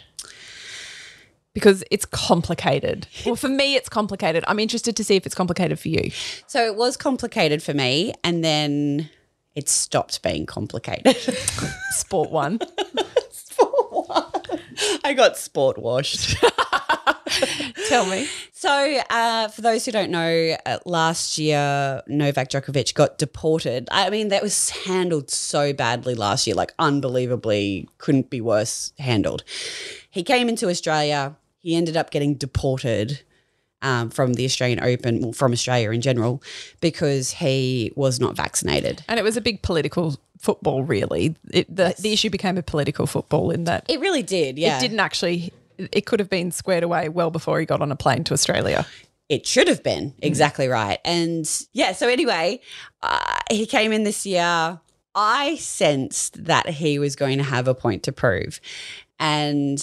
Because 1.54 1.82
it's 1.90 2.04
complicated. 2.04 3.06
Well, 3.24 3.36
for 3.36 3.48
me, 3.48 3.76
it's 3.76 3.88
complicated. 3.88 4.44
I'm 4.46 4.58
interested 4.58 4.94
to 4.96 5.04
see 5.04 5.16
if 5.16 5.24
it's 5.24 5.34
complicated 5.34 5.78
for 5.78 5.88
you. 5.88 6.10
So 6.46 6.66
it 6.66 6.76
was 6.76 6.96
complicated 6.98 7.62
for 7.62 7.72
me. 7.72 8.12
And 8.22 8.44
then 8.44 9.08
it 9.54 9.70
stopped 9.70 10.22
being 10.22 10.44
complicated. 10.44 11.16
Sport 11.92 12.30
one. 12.30 12.58
Sport 13.30 14.08
one. 14.08 14.60
I 15.02 15.14
got 15.14 15.38
sport 15.38 15.78
washed. 15.78 16.36
Tell 17.88 18.06
me. 18.06 18.28
So, 18.58 19.00
uh, 19.10 19.48
for 19.48 19.60
those 19.60 19.84
who 19.84 19.92
don't 19.92 20.10
know, 20.10 20.56
uh, 20.64 20.78
last 20.86 21.36
year 21.36 22.02
Novak 22.06 22.48
Djokovic 22.48 22.94
got 22.94 23.18
deported. 23.18 23.86
I 23.92 24.08
mean, 24.08 24.28
that 24.28 24.42
was 24.42 24.70
handled 24.70 25.30
so 25.30 25.74
badly 25.74 26.14
last 26.14 26.46
year, 26.46 26.56
like 26.56 26.72
unbelievably, 26.78 27.86
couldn't 27.98 28.30
be 28.30 28.40
worse 28.40 28.94
handled. 28.98 29.44
He 30.10 30.22
came 30.22 30.48
into 30.48 30.70
Australia. 30.70 31.36
He 31.58 31.76
ended 31.76 31.98
up 31.98 32.10
getting 32.10 32.34
deported 32.34 33.20
um, 33.82 34.10
from 34.10 34.34
the 34.34 34.44
Australian 34.44 34.82
Open, 34.82 35.20
well, 35.20 35.32
from 35.32 35.52
Australia 35.52 35.90
in 35.90 36.00
general, 36.00 36.42
because 36.80 37.32
he 37.32 37.92
was 37.94 38.18
not 38.20 38.36
vaccinated. 38.36 39.04
And 39.08 39.20
it 39.20 39.22
was 39.22 39.36
a 39.36 39.40
big 39.40 39.62
political 39.62 40.16
football, 40.38 40.82
really. 40.82 41.36
It, 41.52 41.74
the, 41.74 41.94
the 41.98 42.12
issue 42.12 42.30
became 42.30 42.56
a 42.56 42.62
political 42.62 43.06
football 43.06 43.50
in 43.50 43.64
that 43.64 43.84
It 43.88 44.00
really 44.00 44.22
did, 44.22 44.58
yeah. 44.58 44.78
it 44.78 44.80
didn't 44.80 45.00
actually, 45.00 45.52
it 45.78 46.06
could 46.06 46.20
have 46.20 46.30
been 46.30 46.50
squared 46.50 46.82
away 46.82 47.08
well 47.08 47.30
before 47.30 47.60
he 47.60 47.66
got 47.66 47.80
on 47.82 47.92
a 47.92 47.96
plane 47.96 48.24
to 48.24 48.32
Australia. 48.34 48.86
it 49.28 49.46
should 49.46 49.68
have 49.68 49.82
been. 49.82 50.14
Exactly 50.22 50.68
right. 50.68 50.98
And 51.04 51.50
yeah, 51.72 51.92
so 51.92 52.08
anyway, 52.08 52.60
uh, 53.02 53.38
he 53.50 53.66
came 53.66 53.92
in 53.92 54.04
this 54.04 54.24
year. 54.24 54.80
I 55.14 55.56
sensed 55.56 56.44
that 56.44 56.68
he 56.68 56.98
was 56.98 57.16
going 57.16 57.38
to 57.38 57.44
have 57.44 57.68
a 57.68 57.74
point 57.74 58.02
to 58.04 58.12
prove. 58.12 58.60
And 59.18 59.82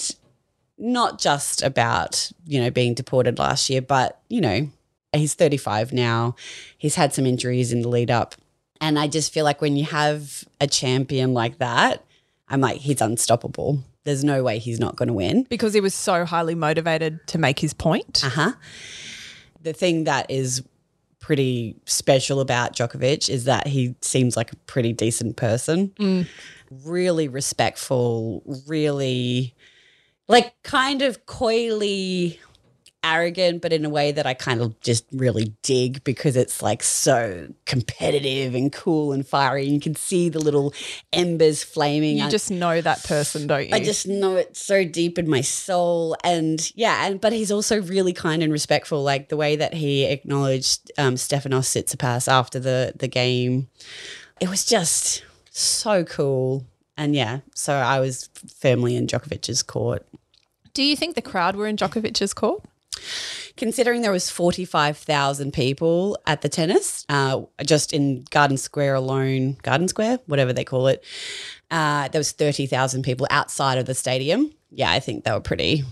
not 0.78 1.18
just 1.18 1.62
about, 1.62 2.30
you 2.46 2.60
know, 2.60 2.70
being 2.70 2.94
deported 2.94 3.38
last 3.38 3.68
year, 3.68 3.82
but, 3.82 4.20
you 4.28 4.40
know, 4.40 4.68
he's 5.12 5.34
35 5.34 5.92
now. 5.92 6.36
He's 6.78 6.94
had 6.94 7.12
some 7.12 7.26
injuries 7.26 7.72
in 7.72 7.82
the 7.82 7.88
lead 7.88 8.10
up. 8.10 8.34
And 8.80 8.98
I 8.98 9.06
just 9.06 9.32
feel 9.32 9.44
like 9.44 9.60
when 9.60 9.76
you 9.76 9.84
have 9.84 10.44
a 10.60 10.66
champion 10.66 11.34
like 11.34 11.58
that, 11.58 12.04
I'm 12.48 12.60
like, 12.60 12.78
he's 12.78 13.00
unstoppable. 13.00 13.82
There's 14.04 14.24
no 14.24 14.42
way 14.42 14.58
he's 14.58 14.78
not 14.78 14.96
going 14.96 15.08
to 15.08 15.12
win. 15.14 15.44
Because 15.44 15.74
he 15.74 15.80
was 15.80 15.94
so 15.94 16.24
highly 16.24 16.54
motivated 16.54 17.26
to 17.28 17.38
make 17.38 17.58
his 17.58 17.72
point. 17.74 18.22
Uh 18.24 18.28
huh. 18.28 18.52
The 19.62 19.72
thing 19.72 20.04
that 20.04 20.30
is 20.30 20.62
pretty 21.20 21.74
special 21.86 22.40
about 22.40 22.74
Djokovic 22.76 23.30
is 23.30 23.44
that 23.44 23.66
he 23.66 23.94
seems 24.02 24.36
like 24.36 24.52
a 24.52 24.56
pretty 24.66 24.92
decent 24.92 25.36
person. 25.36 26.26
Really 26.70 27.28
respectful, 27.28 28.42
really 28.66 29.54
like 30.28 30.54
kind 30.62 31.00
of 31.00 31.24
coyly 31.24 32.40
arrogant, 33.04 33.62
but 33.62 33.72
in 33.72 33.84
a 33.84 33.90
way 33.90 34.10
that 34.12 34.26
I 34.26 34.34
kind 34.34 34.60
of 34.60 34.80
just 34.80 35.04
really 35.12 35.52
dig 35.62 36.02
because 36.02 36.34
it's 36.36 36.62
like 36.62 36.82
so 36.82 37.48
competitive 37.66 38.54
and 38.54 38.72
cool 38.72 39.12
and 39.12 39.26
fiery. 39.26 39.64
And 39.64 39.74
You 39.74 39.80
can 39.80 39.94
see 39.94 40.28
the 40.28 40.40
little 40.40 40.72
embers 41.12 41.62
flaming. 41.62 42.16
You 42.16 42.24
I- 42.24 42.30
just 42.30 42.50
know 42.50 42.80
that 42.80 43.04
person, 43.04 43.46
don't 43.46 43.68
you? 43.68 43.74
I 43.74 43.80
just 43.80 44.08
know 44.08 44.36
it 44.36 44.56
so 44.56 44.84
deep 44.84 45.18
in 45.18 45.28
my 45.28 45.42
soul. 45.42 46.16
And 46.24 46.72
yeah, 46.74 47.06
and 47.06 47.20
but 47.20 47.32
he's 47.32 47.52
also 47.52 47.82
really 47.82 48.12
kind 48.12 48.42
and 48.42 48.50
respectful. 48.50 49.02
Like 49.02 49.28
the 49.28 49.36
way 49.36 49.56
that 49.56 49.74
he 49.74 50.04
acknowledged 50.04 50.90
um, 50.98 51.14
Stefanos 51.14 51.68
Tsitsipas 51.68 52.26
after 52.26 52.58
the 52.58 52.92
the 52.96 53.08
game, 53.08 53.68
it 54.40 54.48
was 54.48 54.64
just 54.64 55.24
so 55.50 56.04
cool. 56.04 56.64
And 56.96 57.14
yeah, 57.14 57.40
so 57.54 57.74
I 57.74 58.00
was 58.00 58.30
firmly 58.58 58.96
in 58.96 59.06
Djokovic's 59.06 59.62
court. 59.62 60.06
Do 60.74 60.82
you 60.82 60.96
think 60.96 61.14
the 61.14 61.22
crowd 61.22 61.56
were 61.56 61.66
in 61.66 61.76
Djokovic's 61.76 62.32
court? 62.34 62.62
Considering 63.56 64.02
there 64.02 64.10
was 64.12 64.30
forty 64.30 64.64
five 64.64 64.96
thousand 64.96 65.52
people 65.52 66.18
at 66.26 66.42
the 66.42 66.48
tennis, 66.48 67.04
uh, 67.08 67.42
just 67.64 67.92
in 67.92 68.24
Garden 68.30 68.56
Square 68.56 68.94
alone, 68.94 69.56
Garden 69.62 69.86
Square, 69.88 70.18
whatever 70.26 70.52
they 70.52 70.64
call 70.64 70.88
it, 70.88 71.04
uh, 71.70 72.08
there 72.08 72.18
was 72.18 72.32
thirty 72.32 72.66
thousand 72.66 73.02
people 73.02 73.26
outside 73.30 73.78
of 73.78 73.86
the 73.86 73.94
stadium. 73.94 74.52
Yeah, 74.70 74.90
I 74.90 74.98
think 74.98 75.24
they 75.24 75.30
were 75.30 75.40
pretty 75.40 75.84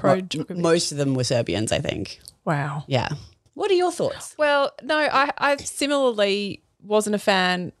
Pro 0.00 0.20
Most 0.48 0.92
of 0.92 0.98
them 0.98 1.14
were 1.14 1.24
Serbians, 1.24 1.72
I 1.72 1.78
think. 1.78 2.20
Wow. 2.46 2.84
Yeah. 2.86 3.08
What 3.52 3.70
are 3.70 3.74
your 3.74 3.92
thoughts? 3.92 4.34
Well, 4.38 4.72
no, 4.82 4.96
I, 4.96 5.30
I 5.36 5.56
similarly 5.56 6.62
wasn't 6.82 7.14
a 7.16 7.18
fan 7.18 7.72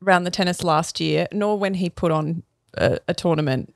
around 0.00 0.24
the 0.24 0.30
tennis 0.30 0.62
last 0.62 1.00
year, 1.00 1.26
nor 1.32 1.58
when 1.58 1.74
he 1.74 1.90
put 1.90 2.12
on 2.12 2.44
a, 2.74 3.00
a 3.08 3.14
tournament 3.14 3.74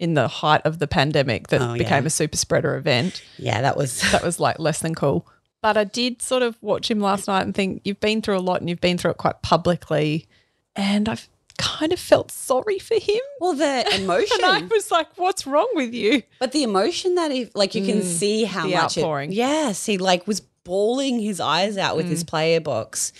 in 0.00 0.14
the 0.14 0.26
height 0.26 0.62
of 0.64 0.80
the 0.80 0.88
pandemic 0.88 1.48
that 1.48 1.60
Oh, 1.60 1.74
yeah. 1.74 1.78
became 1.78 2.06
a 2.06 2.10
super 2.10 2.36
spreader 2.36 2.74
event. 2.74 3.22
Yeah, 3.36 3.60
that 3.60 3.76
was 3.76 4.00
That 4.12 4.24
was 4.24 4.40
like 4.40 4.58
less 4.58 4.80
than 4.80 4.94
cool. 4.96 5.28
But 5.62 5.76
I 5.76 5.84
did 5.84 6.22
sort 6.22 6.42
of 6.42 6.56
watch 6.62 6.90
him 6.90 7.00
last 7.00 7.28
night 7.28 7.42
and 7.42 7.54
think 7.54 7.82
you've 7.84 8.00
been 8.00 8.22
through 8.22 8.38
a 8.38 8.40
lot 8.40 8.60
and 8.60 8.68
you've 8.70 8.80
been 8.80 8.96
through 8.96 9.10
it 9.12 9.18
quite 9.18 9.42
publicly. 9.42 10.26
And 10.74 11.06
I've 11.06 11.28
kind 11.58 11.92
of 11.92 12.00
felt 12.00 12.30
sorry 12.30 12.78
for 12.78 12.94
him. 12.94 13.20
well 13.40 13.52
the 13.52 13.86
emotion, 13.94 14.38
And 14.42 14.64
I 14.64 14.74
was 14.74 14.90
like, 14.90 15.08
what's 15.16 15.46
wrong 15.46 15.68
with 15.74 15.92
you? 15.92 16.22
but 16.38 16.52
the 16.52 16.62
emotion 16.62 17.16
that 17.16 17.30
he 17.30 17.50
like 17.54 17.74
you 17.74 17.84
can 17.84 17.98
mm. 17.98 18.04
see 18.04 18.44
how 18.44 18.66
much 18.66 18.96
it- 18.96 19.02
outpouring. 19.02 19.32
yes, 19.32 19.84
he 19.84 19.98
like 19.98 20.26
was 20.26 20.40
bawling 20.64 21.18
his 21.20 21.40
eyes 21.40 21.76
out 21.78 21.96
with 21.96 22.06
his 22.06 22.22
mm. 22.22 22.28
player 22.28 22.60
box. 22.60 23.12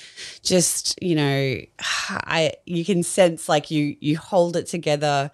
Just 0.42 1.00
you 1.02 1.14
know, 1.16 1.56
I 2.08 2.54
you 2.64 2.84
can 2.84 3.02
sense 3.02 3.48
like 3.48 3.70
you 3.70 3.96
you 4.00 4.16
hold 4.16 4.56
it 4.56 4.66
together 4.66 5.30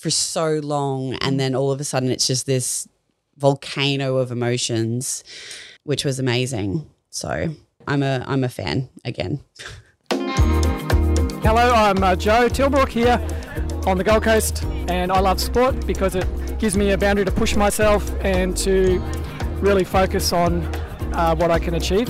for 0.00 0.08
so 0.08 0.60
long, 0.62 1.12
and 1.20 1.38
then 1.38 1.54
all 1.54 1.70
of 1.70 1.78
a 1.78 1.84
sudden 1.84 2.10
it's 2.10 2.26
just 2.26 2.46
this 2.46 2.88
volcano 3.36 4.16
of 4.16 4.32
emotions, 4.32 5.22
which 5.84 6.06
was 6.06 6.18
amazing. 6.18 6.88
So 7.10 7.54
I'm 7.86 8.02
a 8.02 8.24
I'm 8.26 8.42
a 8.42 8.48
fan 8.48 8.88
again. 9.04 9.40
Hello, 11.42 11.74
I'm 11.74 12.02
uh, 12.02 12.16
Joe 12.16 12.48
Tilbrook 12.48 12.88
here 12.88 13.20
on 13.86 13.98
the 13.98 14.04
Gold 14.04 14.22
Coast, 14.22 14.64
and 14.88 15.12
I 15.12 15.20
love 15.20 15.38
sport 15.38 15.86
because 15.86 16.14
it 16.14 16.26
gives 16.58 16.78
me 16.78 16.92
a 16.92 16.98
boundary 16.98 17.26
to 17.26 17.32
push 17.32 17.54
myself 17.54 18.10
and 18.22 18.56
to 18.58 18.98
really 19.60 19.84
focus 19.84 20.32
on 20.32 20.62
uh, 21.12 21.34
what 21.36 21.50
I 21.50 21.58
can 21.58 21.74
achieve. 21.74 22.08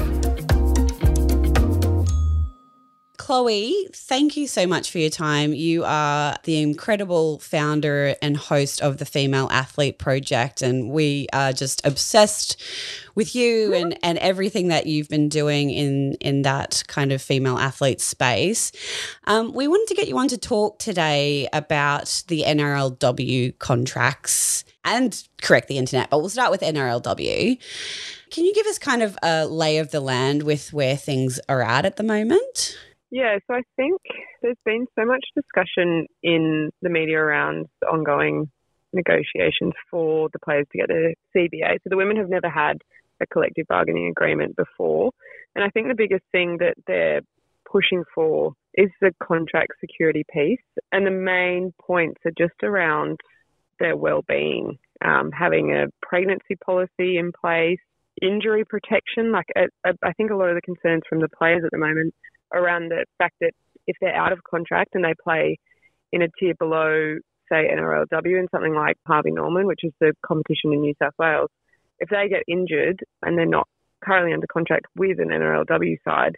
Chloe, 3.20 3.86
thank 3.92 4.34
you 4.38 4.46
so 4.46 4.66
much 4.66 4.90
for 4.90 4.96
your 4.96 5.10
time. 5.10 5.52
You 5.52 5.84
are 5.84 6.38
the 6.44 6.62
incredible 6.62 7.38
founder 7.40 8.14
and 8.22 8.34
host 8.34 8.80
of 8.80 8.96
the 8.96 9.04
Female 9.04 9.46
Athlete 9.52 9.98
Project, 9.98 10.62
and 10.62 10.90
we 10.90 11.26
are 11.34 11.52
just 11.52 11.84
obsessed 11.86 12.58
with 13.14 13.34
you 13.34 13.74
and, 13.74 13.98
and 14.02 14.16
everything 14.16 14.68
that 14.68 14.86
you've 14.86 15.10
been 15.10 15.28
doing 15.28 15.68
in, 15.68 16.14
in 16.14 16.42
that 16.42 16.82
kind 16.86 17.12
of 17.12 17.20
female 17.20 17.58
athlete 17.58 18.00
space. 18.00 18.72
Um, 19.24 19.52
we 19.52 19.68
wanted 19.68 19.88
to 19.88 19.94
get 19.96 20.08
you 20.08 20.16
on 20.16 20.28
to 20.28 20.38
talk 20.38 20.78
today 20.78 21.46
about 21.52 22.24
the 22.28 22.44
NRLW 22.46 23.58
contracts 23.58 24.64
and 24.82 25.22
correct 25.42 25.68
the 25.68 25.76
internet, 25.76 26.08
but 26.08 26.20
we'll 26.20 26.30
start 26.30 26.50
with 26.50 26.62
NRLW. 26.62 27.58
Can 28.30 28.44
you 28.46 28.54
give 28.54 28.66
us 28.66 28.78
kind 28.78 29.02
of 29.02 29.18
a 29.22 29.44
lay 29.44 29.76
of 29.76 29.90
the 29.90 30.00
land 30.00 30.44
with 30.44 30.72
where 30.72 30.96
things 30.96 31.38
are 31.50 31.60
at 31.60 31.84
at 31.84 31.96
the 31.96 32.02
moment? 32.02 32.78
Yeah, 33.10 33.38
so 33.46 33.54
I 33.54 33.62
think 33.76 34.00
there's 34.40 34.56
been 34.64 34.86
so 34.96 35.04
much 35.04 35.24
discussion 35.34 36.06
in 36.22 36.70
the 36.80 36.90
media 36.90 37.18
around 37.18 37.66
the 37.80 37.88
ongoing 37.88 38.50
negotiations 38.92 39.72
for 39.90 40.28
the 40.32 40.38
players 40.38 40.66
to 40.72 40.78
get 40.78 40.90
a 40.90 41.14
CBA. 41.36 41.74
So 41.82 41.88
the 41.90 41.96
women 41.96 42.16
have 42.16 42.28
never 42.28 42.48
had 42.48 42.78
a 43.20 43.26
collective 43.26 43.66
bargaining 43.68 44.08
agreement 44.08 44.56
before. 44.56 45.10
And 45.54 45.64
I 45.64 45.68
think 45.70 45.88
the 45.88 45.94
biggest 45.94 46.24
thing 46.30 46.58
that 46.58 46.74
they're 46.86 47.22
pushing 47.70 48.04
for 48.14 48.52
is 48.74 48.90
the 49.00 49.12
contract 49.22 49.72
security 49.80 50.24
piece. 50.32 50.60
And 50.92 51.04
the 51.04 51.10
main 51.10 51.72
points 51.80 52.20
are 52.24 52.32
just 52.38 52.62
around 52.62 53.18
their 53.80 53.96
well-being, 53.96 54.78
um, 55.04 55.30
having 55.32 55.72
a 55.72 55.86
pregnancy 56.02 56.56
policy 56.64 57.18
in 57.18 57.32
place, 57.32 57.78
injury 58.22 58.64
protection. 58.64 59.32
Like 59.32 59.46
I, 59.56 59.66
I 59.84 59.92
I 60.02 60.12
think 60.12 60.30
a 60.30 60.36
lot 60.36 60.50
of 60.50 60.54
the 60.54 60.60
concerns 60.60 61.02
from 61.08 61.20
the 61.20 61.28
players 61.28 61.62
at 61.64 61.70
the 61.70 61.78
moment 61.78 62.14
around 62.52 62.90
the 62.90 63.04
fact 63.18 63.36
that 63.40 63.52
if 63.86 63.96
they're 64.00 64.14
out 64.14 64.32
of 64.32 64.42
contract 64.44 64.94
and 64.94 65.04
they 65.04 65.14
play 65.22 65.58
in 66.12 66.22
a 66.22 66.28
tier 66.38 66.54
below, 66.54 67.16
say 67.50 67.68
NRLW 67.72 68.38
and 68.38 68.48
something 68.50 68.74
like 68.74 68.96
Harvey 69.06 69.32
Norman, 69.32 69.66
which 69.66 69.80
is 69.82 69.92
the 70.00 70.12
competition 70.24 70.72
in 70.72 70.80
New 70.80 70.94
South 71.02 71.14
Wales, 71.18 71.50
if 71.98 72.08
they 72.08 72.28
get 72.28 72.42
injured 72.48 73.00
and 73.22 73.36
they're 73.36 73.46
not 73.46 73.68
currently 74.02 74.32
under 74.32 74.46
contract 74.46 74.86
with 74.96 75.20
an 75.20 75.28
NRLW 75.28 75.96
side, 76.04 76.36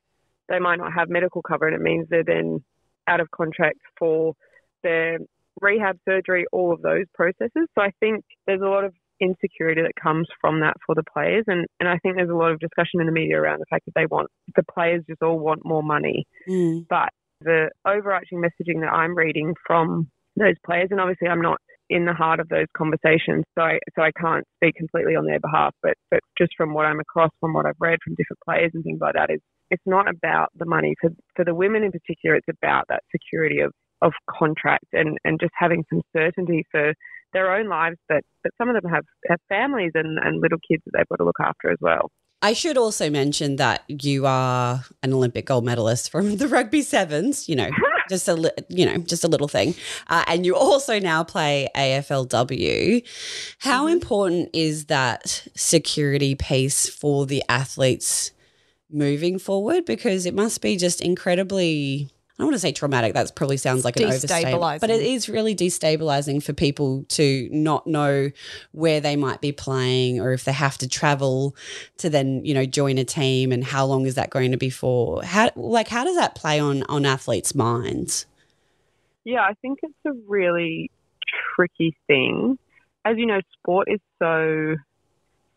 they 0.49 0.59
might 0.59 0.77
not 0.77 0.93
have 0.93 1.09
medical 1.09 1.43
cover, 1.43 1.67
and 1.67 1.77
it 1.77 1.81
means 1.81 2.07
they're 2.09 2.25
then 2.25 2.63
out 3.07 3.21
of 3.21 3.31
contract 3.31 3.79
for 3.99 4.35
their 4.83 5.19
rehab, 5.61 5.99
surgery, 6.05 6.45
all 6.53 6.73
of 6.73 6.83
those 6.83 7.07
processes. 7.15 7.69
So 7.75 7.83
I 7.83 7.93
think 8.01 8.25
there's 8.47 8.61
a 8.61 8.67
lot 8.67 8.85
of 8.85 8.95
insecurity 9.23 9.81
that 9.83 9.95
comes 10.03 10.27
from 10.41 10.61
that 10.61 10.75
for 10.85 10.95
the 10.95 11.05
players, 11.15 11.45
and 11.47 11.67
and 11.81 11.89
I 11.89 11.99
think 11.99 12.17
there's 12.17 12.31
a 12.31 12.35
lot 12.35 12.53
of 12.53 12.59
discussion 12.59 13.01
in 13.01 13.07
the 13.07 13.13
media 13.13 13.39
around 13.41 13.61
the 13.61 13.71
fact 13.71 13.85
that 13.87 13.95
they 13.95 14.07
want 14.07 14.29
the 14.57 14.65
players 14.75 15.03
just 15.09 15.23
all 15.23 15.39
want 15.39 15.65
more 15.65 15.83
money, 15.83 16.25
Mm. 16.49 16.87
but 16.89 17.11
the 17.41 17.71
overarching 17.87 18.41
messaging 18.41 18.81
that 18.83 18.93
I'm 18.93 19.17
reading 19.17 19.55
from 19.67 20.09
those 20.37 20.55
players, 20.67 20.89
and 20.91 21.01
obviously 21.01 21.29
I'm 21.29 21.41
not 21.43 21.59
in 21.91 22.07
the 22.07 22.15
heart 22.15 22.41
of 22.41 22.49
those 22.49 22.67
conversations, 22.77 23.45
so 23.57 23.63
I, 23.63 23.79
so 23.95 24.03
I 24.03 24.13
can't 24.19 24.45
speak 24.57 24.75
completely 24.77 25.15
on 25.15 25.27
their 25.27 25.41
behalf, 25.41 25.75
but 25.83 25.95
but 26.11 26.21
just 26.39 26.53
from 26.57 26.73
what 26.75 26.87
I'm 26.87 27.01
across, 27.01 27.31
from 27.41 27.53
what 27.53 27.67
I've 27.67 27.81
read 27.81 27.99
from 28.05 28.15
different 28.15 28.41
players 28.45 28.71
and 28.75 28.83
things 28.85 29.01
like 29.01 29.15
that, 29.15 29.31
is 29.31 29.41
it's 29.71 29.83
not 29.87 30.09
about 30.09 30.49
the 30.57 30.67
money 30.67 30.95
for 31.01 31.11
for 31.37 31.45
the 31.45 31.55
women 31.55 31.83
in 31.83 31.93
particular. 31.93 32.37
It's 32.37 32.49
about 32.63 32.85
that 32.89 33.03
security 33.15 33.61
of 33.61 33.73
of 34.01 34.13
contract 34.39 34.87
and 34.93 35.19
and 35.25 35.39
just 35.41 35.53
having 35.57 35.85
some 35.91 36.03
certainty 36.17 36.65
for 36.71 36.95
their 37.33 37.55
own 37.55 37.69
lives, 37.69 37.97
but 38.09 38.23
but 38.43 38.53
some 38.59 38.69
of 38.69 38.81
them 38.81 38.91
have 38.91 39.05
have 39.29 39.39
families 39.49 39.93
and 39.95 40.19
and 40.19 40.41
little 40.41 40.59
kids 40.69 40.83
that 40.85 40.93
they've 40.97 41.09
got 41.09 41.17
to 41.17 41.25
look 41.25 41.41
after 41.41 41.71
as 41.71 41.79
well. 41.81 42.11
I 42.45 42.55
should 42.55 42.77
also 42.77 43.09
mention 43.09 43.55
that 43.57 43.85
you 43.87 44.27
are 44.27 44.85
an 45.05 45.13
Olympic 45.13 45.47
gold 45.47 45.65
medalist 45.65 46.11
from 46.11 46.37
the 46.39 46.49
rugby 46.49 46.83
sevens. 46.83 47.49
You 47.49 47.57
know, 47.57 47.71
just 48.11 48.27
a 48.27 48.35
li- 48.35 48.51
you 48.69 48.85
know 48.85 48.99
just 48.99 49.23
a 49.25 49.29
little 49.29 49.49
thing, 49.49 49.75
uh, 50.09 50.25
and 50.27 50.45
you 50.45 50.57
also 50.57 50.99
now 50.99 51.23
play 51.23 51.69
AFLW. 51.77 53.07
How 53.61 53.87
important 53.87 54.51
is 54.53 54.87
that 54.87 55.47
security 55.55 56.35
piece 56.35 56.89
for 56.89 57.27
the 57.27 57.45
athletes 57.49 58.33
moving 58.91 59.39
forward? 59.39 59.85
Because 59.85 60.27
it 60.27 60.35
must 60.35 60.61
be 60.61 60.77
just 60.77 61.01
incredibly. 61.01 62.11
I 62.43 62.45
don't 62.45 62.51
want 62.51 62.57
to 62.57 62.67
say 62.67 62.73
traumatic. 62.73 63.15
That 63.15 63.37
probably 63.37 63.57
sounds 63.57 63.85
like 63.85 63.97
an 63.99 64.07
overstatement, 64.07 64.81
but 64.81 64.91
it 64.91 65.01
is 65.01 65.29
really 65.29 65.55
destabilizing 65.55 66.43
for 66.43 66.53
people 66.53 67.05
to 67.11 67.49
not 67.53 67.87
know 67.87 68.33
where 68.73 69.01
they 69.01 69.15
might 69.15 69.41
be 69.41 69.53
playing 69.53 70.19
or 70.19 70.33
if 70.33 70.43
they 70.43 70.53
have 70.53 70.77
to 70.79 70.89
travel 70.89 71.55
to 71.99 72.11
then 72.11 72.45
you 72.45 72.53
know 72.53 72.67
join 72.67 72.99
a 72.99 73.05
team 73.05 73.53
and 73.53 73.63
how 73.63 73.87
long 73.87 74.07
is 74.07 74.17
that 74.17 74.31
going 74.31 74.51
to 74.51 74.57
be 74.57 74.71
for? 74.71 75.23
How 75.23 75.53
like 75.55 75.87
how 75.87 76.03
does 76.03 76.17
that 76.17 76.35
play 76.35 76.59
on 76.59 76.83
on 76.89 77.07
athletes' 77.07 77.55
minds? 77.55 78.27
Yeah, 79.23 79.43
I 79.43 79.55
think 79.63 79.79
it's 79.85 79.95
a 80.05 80.13
really 80.27 80.91
tricky 81.55 81.97
thing. 82.09 82.59
As 83.05 83.19
you 83.19 83.27
know, 83.27 83.41
sport 83.53 83.87
is 83.89 84.01
so 84.21 84.75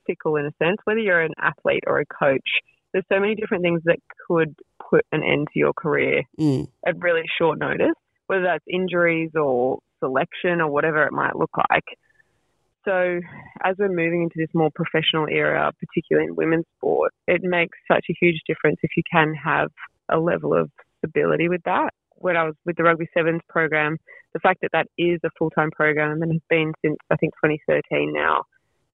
fickle 0.05 0.35
in 0.35 0.45
a 0.45 0.53
sense. 0.63 0.77
Whether 0.83 0.99
you're 0.99 1.21
an 1.21 1.33
athlete 1.39 1.85
or 1.87 1.97
a 1.97 2.05
coach, 2.05 2.47
there's 2.93 3.05
so 3.11 3.19
many 3.19 3.33
different 3.33 3.63
things 3.63 3.81
that 3.85 3.97
could 4.27 4.55
put 4.89 5.05
an 5.11 5.23
end 5.23 5.47
to 5.53 5.59
your 5.59 5.73
career 5.73 6.23
Mm. 6.39 6.67
at 6.85 6.97
really 6.99 7.23
short 7.37 7.59
notice, 7.59 7.95
whether 8.27 8.43
that's 8.43 8.63
injuries 8.67 9.31
or 9.35 9.79
selection 9.99 10.61
or 10.61 10.69
whatever 10.69 11.03
it 11.03 11.13
might 11.13 11.35
look 11.35 11.51
like. 11.69 11.85
So, 12.85 13.19
as 13.63 13.75
we're 13.79 13.89
moving 13.89 14.21
into 14.21 14.35
this 14.37 14.53
more 14.53 14.69
professional 14.75 15.27
era, 15.27 15.71
particularly 15.79 16.27
in 16.27 16.35
women's 16.35 16.65
sport, 16.77 17.13
it 17.27 17.41
makes 17.41 17.77
such 17.91 18.05
a 18.09 18.15
huge 18.19 18.41
difference 18.47 18.77
if 18.83 18.91
you 18.95 19.01
can 19.11 19.33
have 19.33 19.69
a 20.09 20.19
level 20.19 20.53
of 20.53 20.69
stability 20.99 21.49
with 21.49 21.63
that. 21.63 21.89
When 22.17 22.37
I 22.37 22.43
was 22.43 22.55
with 22.63 22.77
the 22.77 22.83
Rugby 22.83 23.07
Sevens 23.13 23.41
program, 23.49 23.97
the 24.33 24.39
fact 24.39 24.61
that 24.61 24.71
that 24.73 24.87
is 24.97 25.19
a 25.25 25.29
full 25.37 25.49
time 25.49 25.71
program 25.71 26.21
and 26.21 26.31
has 26.31 26.41
been 26.47 26.73
since 26.83 26.97
I 27.09 27.15
think 27.15 27.33
2013 27.43 28.13
now, 28.13 28.43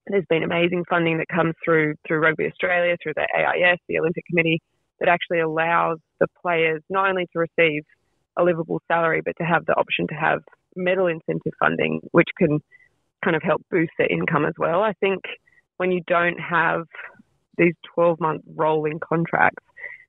there's 0.06 0.24
been 0.28 0.42
amazing 0.42 0.84
funding 0.88 1.18
that 1.18 1.28
comes 1.28 1.54
through 1.64 1.94
through 2.06 2.18
Rugby 2.20 2.46
Australia, 2.46 2.96
through 3.02 3.14
the 3.14 3.28
AIS, 3.36 3.78
the 3.88 3.98
Olympic 3.98 4.24
Committee, 4.26 4.60
that 5.02 5.08
actually 5.08 5.40
allows 5.40 5.98
the 6.20 6.28
players 6.40 6.80
not 6.88 7.08
only 7.08 7.26
to 7.32 7.38
receive 7.40 7.82
a 8.38 8.44
livable 8.44 8.80
salary, 8.86 9.20
but 9.22 9.36
to 9.36 9.44
have 9.44 9.66
the 9.66 9.74
option 9.74 10.06
to 10.06 10.14
have 10.14 10.40
medal 10.76 11.08
incentive 11.08 11.52
funding, 11.58 12.00
which 12.12 12.28
can 12.38 12.60
kind 13.24 13.34
of 13.34 13.42
help 13.42 13.62
boost 13.68 13.90
their 13.98 14.06
income 14.06 14.44
as 14.44 14.54
well. 14.56 14.80
I 14.80 14.92
think 15.00 15.22
when 15.76 15.90
you 15.90 16.02
don't 16.06 16.38
have 16.38 16.84
these 17.58 17.74
12 17.94 18.20
month 18.20 18.42
rolling 18.54 19.00
contracts, 19.00 19.64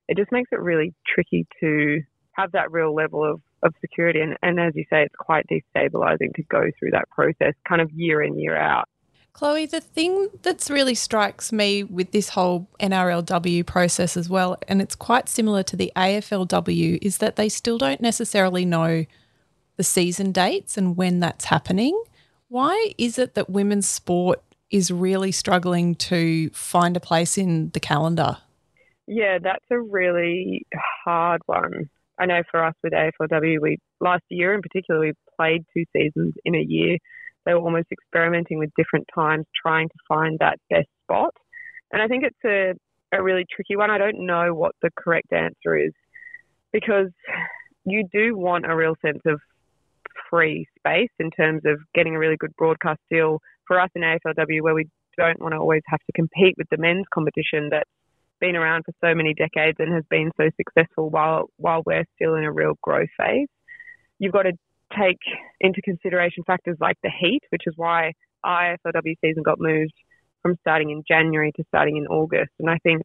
it 0.07 0.15
just 0.15 0.31
makes 0.31 0.49
it 0.51 0.59
really 0.59 0.93
tricky 1.07 1.47
to 1.59 2.01
have 2.33 2.51
that 2.51 2.71
real 2.71 2.93
level 2.93 3.23
of, 3.23 3.41
of 3.63 3.73
security. 3.81 4.19
And, 4.21 4.37
and 4.43 4.59
as 4.59 4.73
you 4.75 4.83
say, 4.91 5.01
it's 5.01 5.15
quite 5.17 5.47
destabilizing 5.47 6.35
to 6.35 6.43
go 6.51 6.61
through 6.77 6.91
that 6.91 7.09
process 7.09 7.55
kind 7.67 7.81
of 7.81 7.89
year 7.91 8.21
in, 8.21 8.39
year 8.39 8.55
out. 8.55 8.87
Chloe, 9.33 9.65
the 9.65 9.81
thing 9.81 10.29
that's 10.43 10.69
really 10.69 10.93
strikes 10.93 11.51
me 11.51 11.83
with 11.83 12.11
this 12.11 12.29
whole 12.29 12.69
NRLW 12.79 13.65
process 13.65 14.15
as 14.15 14.29
well, 14.29 14.57
and 14.67 14.79
it's 14.79 14.95
quite 14.95 15.27
similar 15.27 15.63
to 15.63 15.75
the 15.75 15.91
AFLW, 15.95 16.99
is 17.01 17.17
that 17.17 17.35
they 17.35 17.49
still 17.49 17.79
don't 17.79 17.99
necessarily 17.99 18.63
know 18.63 19.05
the 19.75 19.83
season 19.83 20.31
dates 20.31 20.77
and 20.77 20.95
when 20.95 21.19
that's 21.19 21.45
happening. 21.45 21.99
Why 22.47 22.93
is 22.99 23.17
it 23.17 23.33
that 23.33 23.49
women's 23.49 23.89
sport 23.89 24.43
is 24.69 24.91
really 24.91 25.31
struggling 25.31 25.95
to 25.95 26.51
find 26.51 26.95
a 26.95 26.99
place 26.99 27.35
in 27.35 27.71
the 27.71 27.79
calendar? 27.79 28.37
Yeah, 29.07 29.39
that's 29.41 29.65
a 29.71 29.79
really 29.79 30.65
hard 31.03 31.41
one. 31.47 31.89
I 32.19 32.27
know 32.27 32.43
for 32.51 32.63
us 32.63 32.75
with 32.83 32.93
AFLW, 32.93 33.59
we 33.59 33.79
last 33.99 34.23
year 34.29 34.53
in 34.53 34.61
particular, 34.61 34.99
we 34.99 35.13
played 35.35 35.65
two 35.75 35.85
seasons 35.95 36.35
in 36.45 36.53
a 36.53 36.63
year. 36.65 36.97
They 37.45 37.53
were 37.53 37.61
almost 37.61 37.87
experimenting 37.91 38.59
with 38.59 38.69
different 38.77 39.07
times, 39.13 39.45
trying 39.61 39.89
to 39.89 39.95
find 40.07 40.37
that 40.39 40.59
best 40.69 40.87
spot. 41.03 41.33
And 41.91 42.01
I 42.01 42.07
think 42.07 42.23
it's 42.23 42.45
a, 42.45 42.73
a 43.15 43.21
really 43.21 43.45
tricky 43.53 43.75
one. 43.75 43.91
I 43.91 43.97
don't 43.97 44.25
know 44.25 44.53
what 44.53 44.73
the 44.81 44.89
correct 44.97 45.31
answer 45.31 45.77
is 45.77 45.91
because 46.71 47.11
you 47.85 48.07
do 48.11 48.35
want 48.35 48.65
a 48.65 48.75
real 48.75 48.95
sense 49.05 49.21
of 49.25 49.39
free 50.29 50.65
space 50.79 51.11
in 51.19 51.29
terms 51.31 51.61
of 51.65 51.79
getting 51.93 52.15
a 52.15 52.19
really 52.19 52.37
good 52.37 52.55
broadcast 52.57 52.99
deal 53.11 53.39
for 53.67 53.79
us 53.79 53.89
in 53.95 54.01
AFLW, 54.01 54.61
where 54.61 54.73
we 54.73 54.87
don't 55.17 55.39
want 55.39 55.53
to 55.53 55.57
always 55.57 55.83
have 55.87 55.99
to 55.99 56.11
compete 56.13 56.55
with 56.57 56.67
the 56.71 56.77
men's 56.77 57.05
competition 57.13 57.69
that's 57.69 57.89
been 58.39 58.55
around 58.55 58.83
for 58.83 58.93
so 58.99 59.15
many 59.15 59.33
decades 59.33 59.77
and 59.79 59.93
has 59.93 60.03
been 60.09 60.31
so 60.37 60.49
successful 60.57 61.09
while 61.09 61.45
while 61.57 61.81
we're 61.85 62.03
still 62.15 62.35
in 62.35 62.43
a 62.43 62.51
real 62.51 62.73
growth 62.81 63.09
phase. 63.17 63.47
You've 64.19 64.33
got 64.33 64.43
to 64.43 64.53
take 64.99 65.19
into 65.61 65.81
consideration 65.81 66.43
factors 66.45 66.77
like 66.79 66.97
the 67.03 67.09
heat, 67.09 67.41
which 67.49 67.63
is 67.67 67.73
why 67.77 68.13
AFLW 68.45 69.15
season 69.21 69.43
got 69.43 69.59
moved 69.59 69.93
from 70.41 70.55
starting 70.61 70.89
in 70.89 71.03
January 71.07 71.51
to 71.55 71.63
starting 71.69 71.97
in 71.97 72.07
August. 72.07 72.51
And 72.59 72.69
I 72.69 72.77
think 72.83 73.03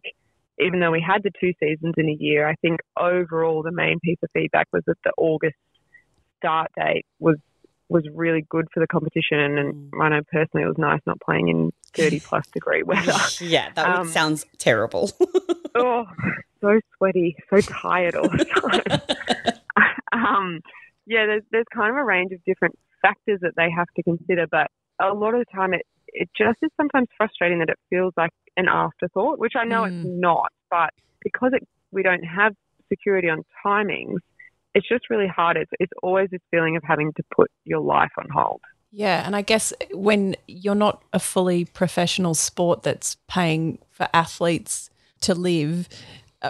even 0.58 0.80
though 0.80 0.90
we 0.90 1.00
had 1.00 1.22
the 1.22 1.30
two 1.40 1.52
seasons 1.60 1.94
in 1.96 2.08
a 2.08 2.16
year, 2.18 2.48
I 2.48 2.54
think 2.56 2.80
overall 2.98 3.62
the 3.62 3.70
main 3.72 4.00
piece 4.00 4.18
of 4.22 4.30
feedback 4.32 4.66
was 4.72 4.82
that 4.86 4.96
the 5.04 5.12
August 5.16 5.56
start 6.38 6.70
date 6.76 7.04
was 7.18 7.36
was 7.90 8.04
really 8.14 8.44
good 8.50 8.66
for 8.74 8.80
the 8.80 8.86
competition 8.86 9.40
and, 9.40 9.58
and 9.58 9.90
I 10.02 10.10
know 10.10 10.20
personally 10.30 10.62
it 10.64 10.68
was 10.68 10.76
nice 10.76 11.00
not 11.06 11.18
playing 11.22 11.48
in 11.48 11.70
30 11.94 12.20
plus 12.20 12.46
degree 12.52 12.82
weather. 12.82 13.12
yeah, 13.40 13.70
that 13.76 13.86
Um, 14.00 14.08
sounds 14.08 14.44
terrible. 14.58 15.10
oh, 15.74 16.04
so 16.60 16.80
sweaty, 16.98 17.34
so 17.48 17.62
tired 17.62 18.14
all 18.14 18.28
the 18.28 18.44
time. 20.12 20.26
um, 20.26 20.60
yeah, 21.08 21.26
there's 21.26 21.42
there's 21.50 21.66
kind 21.74 21.90
of 21.90 21.96
a 21.96 22.04
range 22.04 22.32
of 22.32 22.44
different 22.44 22.78
factors 23.02 23.40
that 23.42 23.52
they 23.56 23.70
have 23.70 23.86
to 23.96 24.02
consider, 24.02 24.46
but 24.50 24.70
a 25.00 25.14
lot 25.14 25.34
of 25.34 25.40
the 25.40 25.46
time 25.52 25.74
it 25.74 25.82
it 26.08 26.28
just 26.36 26.58
is 26.62 26.70
sometimes 26.76 27.08
frustrating 27.16 27.58
that 27.58 27.68
it 27.68 27.78
feels 27.90 28.12
like 28.16 28.30
an 28.56 28.66
afterthought, 28.68 29.38
which 29.38 29.54
I 29.56 29.64
know 29.64 29.84
it's 29.84 29.94
mm. 29.94 30.18
not, 30.20 30.50
but 30.70 30.90
because 31.22 31.52
it 31.54 31.66
we 31.90 32.02
don't 32.02 32.22
have 32.22 32.54
security 32.88 33.28
on 33.28 33.42
timings, 33.64 34.18
it's 34.74 34.88
just 34.88 35.10
really 35.10 35.26
hard. 35.26 35.56
It's 35.56 35.70
it's 35.80 35.92
always 36.02 36.28
this 36.30 36.40
feeling 36.50 36.76
of 36.76 36.82
having 36.86 37.12
to 37.14 37.22
put 37.34 37.50
your 37.64 37.80
life 37.80 38.12
on 38.18 38.26
hold. 38.32 38.60
Yeah, 38.90 39.24
and 39.26 39.36
I 39.36 39.42
guess 39.42 39.72
when 39.92 40.34
you're 40.46 40.74
not 40.74 41.02
a 41.12 41.18
fully 41.18 41.64
professional 41.66 42.34
sport 42.34 42.82
that's 42.82 43.16
paying 43.28 43.78
for 43.90 44.08
athletes 44.14 44.88
to 45.20 45.34
live 45.34 45.88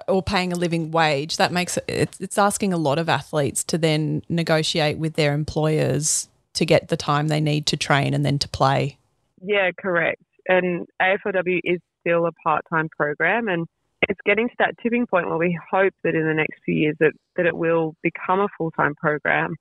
or 0.06 0.22
paying 0.22 0.52
a 0.52 0.56
living 0.56 0.90
wage, 0.90 1.36
that 1.36 1.52
makes 1.52 1.76
it, 1.76 1.84
it's, 1.88 2.20
it's 2.20 2.38
asking 2.38 2.72
a 2.72 2.76
lot 2.76 2.98
of 2.98 3.08
athletes 3.08 3.64
to 3.64 3.78
then 3.78 4.22
negotiate 4.28 4.98
with 4.98 5.14
their 5.14 5.34
employers 5.34 6.28
to 6.54 6.66
get 6.66 6.88
the 6.88 6.96
time 6.96 7.28
they 7.28 7.40
need 7.40 7.66
to 7.66 7.76
train 7.76 8.14
and 8.14 8.24
then 8.24 8.38
to 8.38 8.48
play. 8.48 8.98
Yeah, 9.42 9.70
correct. 9.78 10.22
And 10.46 10.86
AFLW 11.00 11.60
is 11.64 11.80
still 12.00 12.26
a 12.26 12.32
part-time 12.32 12.88
program, 12.96 13.48
and 13.48 13.66
it's 14.08 14.20
getting 14.24 14.48
to 14.48 14.54
that 14.58 14.74
tipping 14.82 15.06
point 15.06 15.28
where 15.28 15.38
we 15.38 15.58
hope 15.70 15.92
that 16.04 16.14
in 16.14 16.26
the 16.26 16.34
next 16.34 16.60
few 16.64 16.74
years 16.74 16.96
that, 17.00 17.12
that 17.36 17.46
it 17.46 17.56
will 17.56 17.94
become 18.02 18.40
a 18.40 18.48
full-time 18.56 18.94
program. 18.94 19.54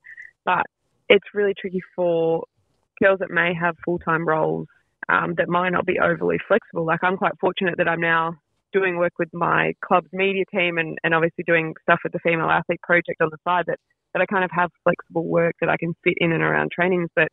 But 0.44 0.66
it's 1.08 1.26
really 1.34 1.54
tricky 1.58 1.80
for 1.94 2.44
girls 3.00 3.20
that 3.20 3.30
may 3.30 3.54
have 3.54 3.76
full-time 3.84 4.26
roles 4.26 4.66
um, 5.08 5.34
that 5.36 5.48
might 5.48 5.70
not 5.70 5.86
be 5.86 5.98
overly 5.98 6.38
flexible. 6.46 6.84
Like 6.84 7.02
I'm 7.02 7.16
quite 7.16 7.38
fortunate 7.40 7.76
that 7.78 7.88
I'm 7.88 8.00
now 8.00 8.34
doing 8.72 8.96
work 8.96 9.12
with 9.18 9.28
my 9.32 9.72
club's 9.84 10.08
media 10.12 10.44
team 10.52 10.78
and, 10.78 10.98
and 11.02 11.14
obviously 11.14 11.44
doing 11.46 11.74
stuff 11.82 12.00
with 12.02 12.12
the 12.12 12.18
Female 12.20 12.50
Athlete 12.50 12.80
Project 12.82 13.20
on 13.20 13.28
the 13.30 13.38
side 13.44 13.64
that, 13.66 13.78
that 14.12 14.22
I 14.22 14.26
kind 14.26 14.44
of 14.44 14.50
have 14.52 14.70
flexible 14.84 15.26
work 15.26 15.54
that 15.60 15.70
I 15.70 15.76
can 15.76 15.94
fit 16.04 16.14
in 16.18 16.32
and 16.32 16.42
around 16.42 16.70
trainings. 16.72 17.08
But 17.14 17.28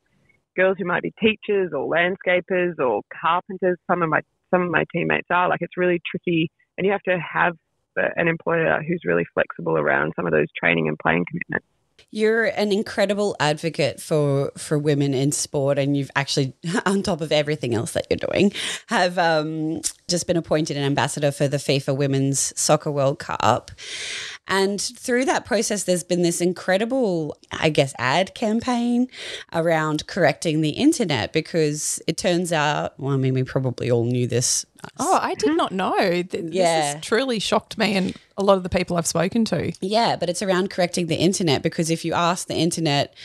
girls 0.56 0.78
who 0.80 0.86
might 0.86 1.04
be 1.04 1.14
teachers 1.20 1.72
or 1.74 1.90
landscapers 1.90 2.80
or 2.80 3.02
carpenters, 3.22 3.78
some 3.90 4.02
of 4.02 4.10
my 4.10 4.22
some 4.52 4.62
of 4.62 4.70
my 4.70 4.86
teammates 4.94 5.28
are 5.32 5.50
like 5.50 5.62
it's 5.62 5.76
really 5.76 6.00
tricky, 6.10 6.50
and 6.78 6.86
you 6.86 6.92
have 6.92 7.02
to 7.02 7.18
have 7.18 7.54
an 7.98 8.28
employer 8.28 8.82
who's 8.86 9.02
really 9.06 9.26
flexible 9.34 9.78
around 9.78 10.14
some 10.16 10.26
of 10.26 10.32
those 10.32 10.48
training 10.60 10.88
and 10.88 11.00
playing 11.00 11.26
commitments. 11.30 11.68
You're 12.12 12.46
an 12.46 12.72
incredible 12.72 13.36
advocate 13.40 14.02
for 14.02 14.52
for 14.58 14.78
women 14.78 15.14
in 15.14 15.32
sport, 15.32 15.78
and 15.78 15.98
you've 15.98 16.12
actually, 16.16 16.54
on 16.86 17.04
top 17.04 17.22
of 17.22 17.32
everything 17.32 17.74
else 17.74 17.94
that 17.94 18.08
you're 18.10 18.18
doing, 18.18 18.52
have 18.88 19.18
um, 19.18 19.82
just 20.08 20.28
been 20.28 20.38
appointed 20.38 20.78
an 20.78 20.84
ambassador 20.84 21.32
for 21.32 21.48
the 21.48 21.58
FIFA 21.58 21.98
Women's 21.98 22.54
Soccer 22.60 22.92
World 22.92 23.20
Cup. 23.20 23.72
And 24.48 24.80
through 24.80 25.26
that 25.26 25.44
process, 25.46 25.86
there's 25.86 26.04
been 26.04 26.22
this 26.22 26.40
incredible, 26.42 27.36
I 27.52 27.70
guess, 27.70 27.94
ad 27.98 28.36
campaign 28.36 29.08
around 29.54 30.06
correcting 30.08 30.62
the 30.62 30.70
internet 30.70 31.34
because 31.34 32.00
it 32.08 32.18
turns 32.18 32.52
out, 32.54 33.00
well, 33.00 33.14
I 33.14 33.18
mean, 33.18 33.34
we 33.34 33.44
probably 33.44 33.90
all 33.90 34.04
knew 34.06 34.28
this. 34.28 34.64
Oh, 35.00 35.18
I 35.20 35.34
did 35.34 35.58
not 35.58 35.72
know. 35.72 35.96
Th- 35.98 36.30
This 36.30 36.54
Yeah. 36.54 36.94
has 36.94 37.02
truly 37.04 37.40
shocked 37.40 37.76
me 37.80 37.96
and 37.96 38.16
a 38.38 38.44
lot 38.44 38.58
of 38.58 38.62
the 38.64 38.70
people 38.70 38.98
I've 38.98 39.08
spoken 39.08 39.46
to. 39.46 39.72
Yeah, 39.82 40.16
but 40.16 40.30
it's 40.30 40.44
around 40.44 40.70
correcting 40.70 41.08
the 41.08 41.16
internet 41.16 41.64
because 41.64 41.90
if 41.90 42.06
you 42.06 42.14
ask 42.14 42.48
the 42.48 42.54
internet 42.56 43.16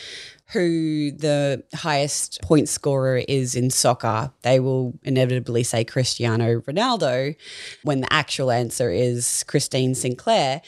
who 0.51 1.11
the 1.11 1.63
highest 1.73 2.41
point 2.41 2.67
scorer 2.67 3.21
is 3.27 3.55
in 3.55 3.69
soccer, 3.69 4.31
they 4.41 4.59
will 4.59 4.93
inevitably 5.03 5.63
say 5.63 5.83
Cristiano 5.83 6.59
Ronaldo 6.61 7.35
when 7.83 8.01
the 8.01 8.11
actual 8.11 8.51
answer 8.51 8.91
is 8.91 9.43
Christine 9.47 9.95
Sinclair. 9.95 10.61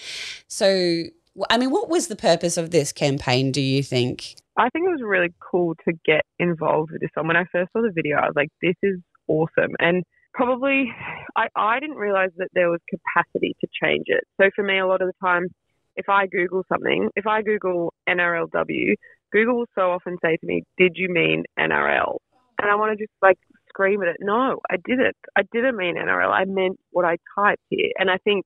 So, 0.48 1.04
I 1.50 1.58
mean, 1.58 1.72
what 1.72 1.90
was 1.90 2.08
the 2.08 2.16
purpose 2.16 2.58
of 2.58 2.72
this 2.72 2.92
campaign, 2.92 3.52
do 3.52 3.62
you 3.62 3.84
think? 3.84 4.36
I 4.58 4.70
think 4.70 4.86
it 4.86 4.92
was 4.92 5.02
really 5.04 5.34
cool 5.40 5.76
to 5.88 5.94
get 6.06 6.22
involved 6.40 6.92
with 6.92 7.02
this 7.02 7.10
one. 7.16 7.28
When 7.28 7.38
I 7.38 7.46
first 7.52 7.72
saw 7.74 7.82
the 7.82 7.92
video, 7.94 8.18
I 8.18 8.28
was 8.28 8.36
like, 8.36 8.50
this 8.62 8.76
is 8.84 9.00
awesome. 9.28 9.76
And 9.80 10.04
probably 10.34 10.92
I, 11.36 11.48
I 11.56 11.80
didn't 11.80 11.98
realize 11.98 12.30
that 12.38 12.50
there 12.54 12.70
was 12.70 12.80
capacity 12.90 13.56
to 13.62 13.68
change 13.82 14.06
it. 14.08 14.24
So 14.40 14.50
for 14.56 14.64
me, 14.64 14.80
a 14.80 14.88
lot 14.88 15.02
of 15.02 15.08
the 15.08 15.26
time, 15.26 15.48
if 15.96 16.10
I 16.10 16.28
Google 16.28 16.64
something, 16.72 17.10
if 17.16 17.28
I 17.28 17.42
Google 17.42 17.94
NRLW, 18.08 18.96
Google 19.34 19.58
will 19.58 19.70
so 19.76 19.92
often 19.92 20.18
say 20.24 20.38
to 20.38 20.46
me, 20.46 20.64
Did 20.78 20.94
you 20.96 21.10
mean 21.10 21.44
NRL? 21.60 22.18
And 22.62 22.72
I 22.72 22.76
want 22.76 22.98
to 22.98 23.04
just 23.04 23.14
like 23.22 23.40
scream 23.68 24.02
at 24.04 24.10
it. 24.10 24.18
No, 24.22 24.60
I 24.70 24.76
didn't. 24.86 25.18
I 25.36 25.42
didn't 25.52 25.76
mean 25.76 25.96
NRL. 25.96 26.32
I 26.32 26.46
meant 26.46 26.80
what 26.92 27.04
I 27.04 27.18
typed 27.38 27.58
here. 27.70 27.92
And 27.98 28.10
I 28.10 28.18
think 28.24 28.46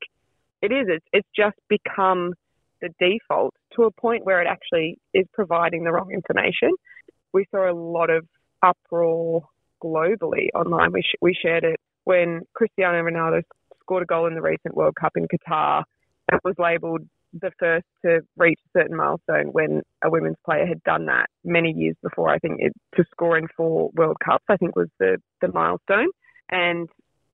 it 0.62 0.72
is. 0.72 0.88
It's, 0.88 1.06
it's 1.12 1.28
just 1.36 1.58
become 1.70 2.34
the 2.82 2.90
default 3.00 3.54
to 3.76 3.84
a 3.84 3.92
point 3.92 4.26
where 4.26 4.42
it 4.42 4.48
actually 4.48 4.98
is 5.14 5.26
providing 5.34 5.84
the 5.84 5.92
wrong 5.92 6.12
information. 6.14 6.72
We 7.34 7.46
saw 7.52 7.70
a 7.70 7.74
lot 7.74 8.10
of 8.10 8.26
uproar 8.64 9.44
globally 9.84 10.48
online. 10.56 10.92
We, 10.94 11.02
sh- 11.02 11.20
we 11.22 11.36
shared 11.40 11.64
it 11.64 11.80
when 12.06 12.42
Cristiano 12.54 13.04
Ronaldo 13.04 13.44
scored 13.82 14.04
a 14.04 14.06
goal 14.06 14.28
in 14.28 14.36
the 14.36 14.42
recent 14.42 14.76
World 14.76 14.96
Cup 15.00 15.14
in 15.18 15.28
Qatar. 15.28 15.84
It 16.32 16.40
was 16.44 16.56
labelled 16.58 17.02
the 17.34 17.52
first 17.60 17.86
to 18.04 18.22
reach 18.36 18.60
a 18.68 18.80
certain 18.80 18.96
milestone 18.96 19.48
when 19.48 19.82
a 20.04 20.10
women's 20.10 20.38
player 20.46 20.66
had 20.66 20.82
done 20.84 21.06
that 21.08 21.28
many 21.44 21.72
years 21.72 21.96
before. 22.02 22.30
I 22.30 22.40
think 22.40 22.58
it, 22.60 22.74
to 22.96 23.04
score 23.12 23.38
in 23.38 23.48
four 23.56 23.90
World 23.94 24.18
Cups, 24.24 24.46
I 24.50 24.58
think 24.58 24.76
was 24.76 24.90
the, 25.00 25.18
the 25.42 25.52
milestone. 25.52 26.10
And 26.50 26.88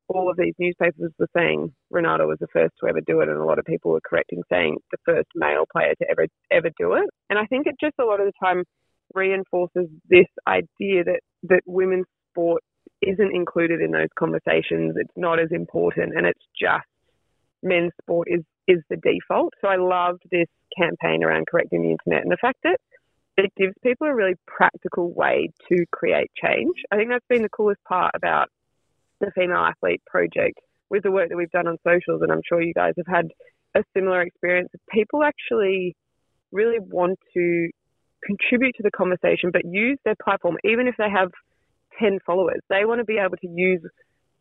all 0.08 0.30
of 0.30 0.38
these 0.38 0.54
newspapers 0.60 1.12
were 1.18 1.30
saying 1.36 1.74
Ronaldo 1.92 2.28
was 2.28 2.38
the 2.40 2.48
first 2.48 2.74
to 2.80 2.88
ever 2.88 3.02
do 3.02 3.22
it, 3.22 3.30
and 3.30 3.38
a 3.38 3.46
lot 3.46 3.60
of 3.60 3.66
people 3.66 3.92
were 3.92 4.02
correcting, 4.02 4.44
saying 4.52 4.78
the 4.92 4.98
first 5.06 5.28
male 5.36 5.66
player 5.72 5.94
to 6.00 6.10
ever 6.10 6.28
ever 6.52 6.70
do 6.78 6.94
it. 6.94 7.10
And 7.30 7.40
I 7.40 7.46
think 7.46 7.68
it 7.68 7.76
just 7.80 7.96
a 8.00 8.06
lot 8.06 8.20
of 8.20 8.26
the 8.26 8.34
time 8.44 8.64
reinforces 9.14 9.88
this 10.10 10.28
idea 10.48 11.04
that 11.04 11.20
that 11.44 11.62
women's 11.66 12.06
sport 12.32 12.64
isn't 13.02 13.36
included 13.36 13.82
in 13.82 13.92
those 13.92 14.10
conversations. 14.18 14.96
It's 14.98 15.14
not 15.16 15.40
as 15.40 15.52
important, 15.52 16.18
and 16.18 16.26
it's 16.26 16.46
just 16.60 16.86
men's 17.62 17.92
sport 18.02 18.28
is 18.30 18.42
is 18.68 18.80
the 18.90 18.98
default. 18.98 19.54
So 19.62 19.68
I 19.68 19.78
loved 19.78 20.24
this 20.32 20.48
campaign 20.78 21.24
around 21.24 21.48
correcting 21.48 21.84
the 21.84 21.92
internet 21.92 22.24
and 22.24 22.32
the 22.32 22.38
fact 22.38 22.60
that 22.64 22.80
it 23.38 23.52
gives 23.58 23.74
people 23.84 24.08
a 24.08 24.14
really 24.14 24.36
practical 24.46 25.12
way 25.12 25.50
to 25.70 25.86
create 25.92 26.32
change. 26.42 26.76
I 26.92 26.98
think 26.98 27.10
that's 27.10 27.26
been 27.28 27.42
the 27.42 27.50
coolest 27.50 27.84
part 27.84 28.12
about 28.16 28.50
the 29.20 29.32
Female 29.36 29.58
Athlete 29.58 30.02
Project 30.06 30.60
with 30.90 31.04
the 31.04 31.12
work 31.12 31.30
that 31.30 31.38
we've 31.38 31.50
done 31.50 31.68
on 31.68 31.78
socials, 31.84 32.22
and 32.22 32.32
I'm 32.32 32.42
sure 32.48 32.62
you 32.62 32.74
guys 32.74 32.94
have 32.98 33.08
had 33.08 33.32
a 33.76 33.84
similar 33.96 34.22
experience. 34.22 34.70
People 34.92 35.24
actually 35.24 35.96
really 36.52 36.80
want 36.80 37.18
to 37.34 37.70
contribute 38.24 38.76
to 38.76 38.84
the 38.84 38.92
conversation, 38.92 39.50
but 39.52 39.64
use 39.66 39.98
their 40.06 40.16
platform, 40.24 40.58
even 40.64 40.88
if 40.88 40.96
they 40.98 41.10
have 41.10 41.32
10 42.00 42.20
followers. 42.26 42.62
They 42.70 42.86
want 42.86 43.00
to 43.00 43.06
be 43.06 43.18
able 43.18 43.38
to 43.38 43.48
use 43.48 43.82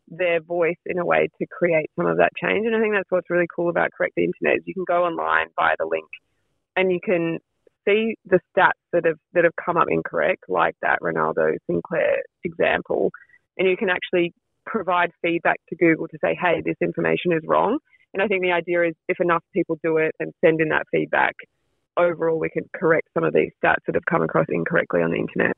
their 0.07 0.41
voice 0.41 0.79
in 0.85 0.97
a 0.99 1.05
way 1.05 1.29
to 1.39 1.47
create 1.47 1.89
some 1.95 2.05
of 2.05 2.17
that 2.17 2.31
change. 2.41 2.65
And 2.65 2.75
I 2.75 2.79
think 2.81 2.93
that's 2.93 3.09
what's 3.09 3.29
really 3.29 3.47
cool 3.53 3.69
about 3.69 3.91
Correct 3.95 4.13
the 4.15 4.23
Internet 4.23 4.57
is 4.57 4.63
you 4.65 4.73
can 4.73 4.85
go 4.87 5.03
online 5.05 5.47
via 5.55 5.75
the 5.79 5.85
link 5.85 6.09
and 6.75 6.91
you 6.91 6.99
can 7.03 7.39
see 7.85 8.15
the 8.25 8.39
stats 8.55 8.79
that 8.91 9.05
have 9.05 9.17
that 9.33 9.43
have 9.43 9.53
come 9.63 9.77
up 9.77 9.87
incorrect, 9.89 10.45
like 10.47 10.75
that 10.81 10.99
Ronaldo 11.01 11.57
Sinclair 11.67 12.21
example, 12.43 13.11
and 13.57 13.67
you 13.67 13.77
can 13.77 13.89
actually 13.89 14.33
provide 14.65 15.11
feedback 15.21 15.59
to 15.69 15.75
Google 15.75 16.07
to 16.07 16.17
say, 16.23 16.37
hey, 16.39 16.61
this 16.63 16.77
information 16.81 17.33
is 17.33 17.41
wrong. 17.45 17.79
And 18.13 18.21
I 18.21 18.27
think 18.27 18.43
the 18.43 18.51
idea 18.51 18.83
is 18.87 18.93
if 19.07 19.19
enough 19.19 19.43
people 19.53 19.77
do 19.83 19.97
it 19.97 20.13
and 20.19 20.33
send 20.43 20.61
in 20.61 20.69
that 20.69 20.83
feedback, 20.91 21.35
overall 21.97 22.39
we 22.39 22.49
can 22.49 22.63
correct 22.73 23.09
some 23.13 23.23
of 23.23 23.33
these 23.33 23.51
stats 23.61 23.83
that 23.85 23.95
have 23.95 24.05
come 24.09 24.21
across 24.21 24.45
incorrectly 24.49 25.01
on 25.01 25.11
the 25.11 25.17
internet. 25.17 25.57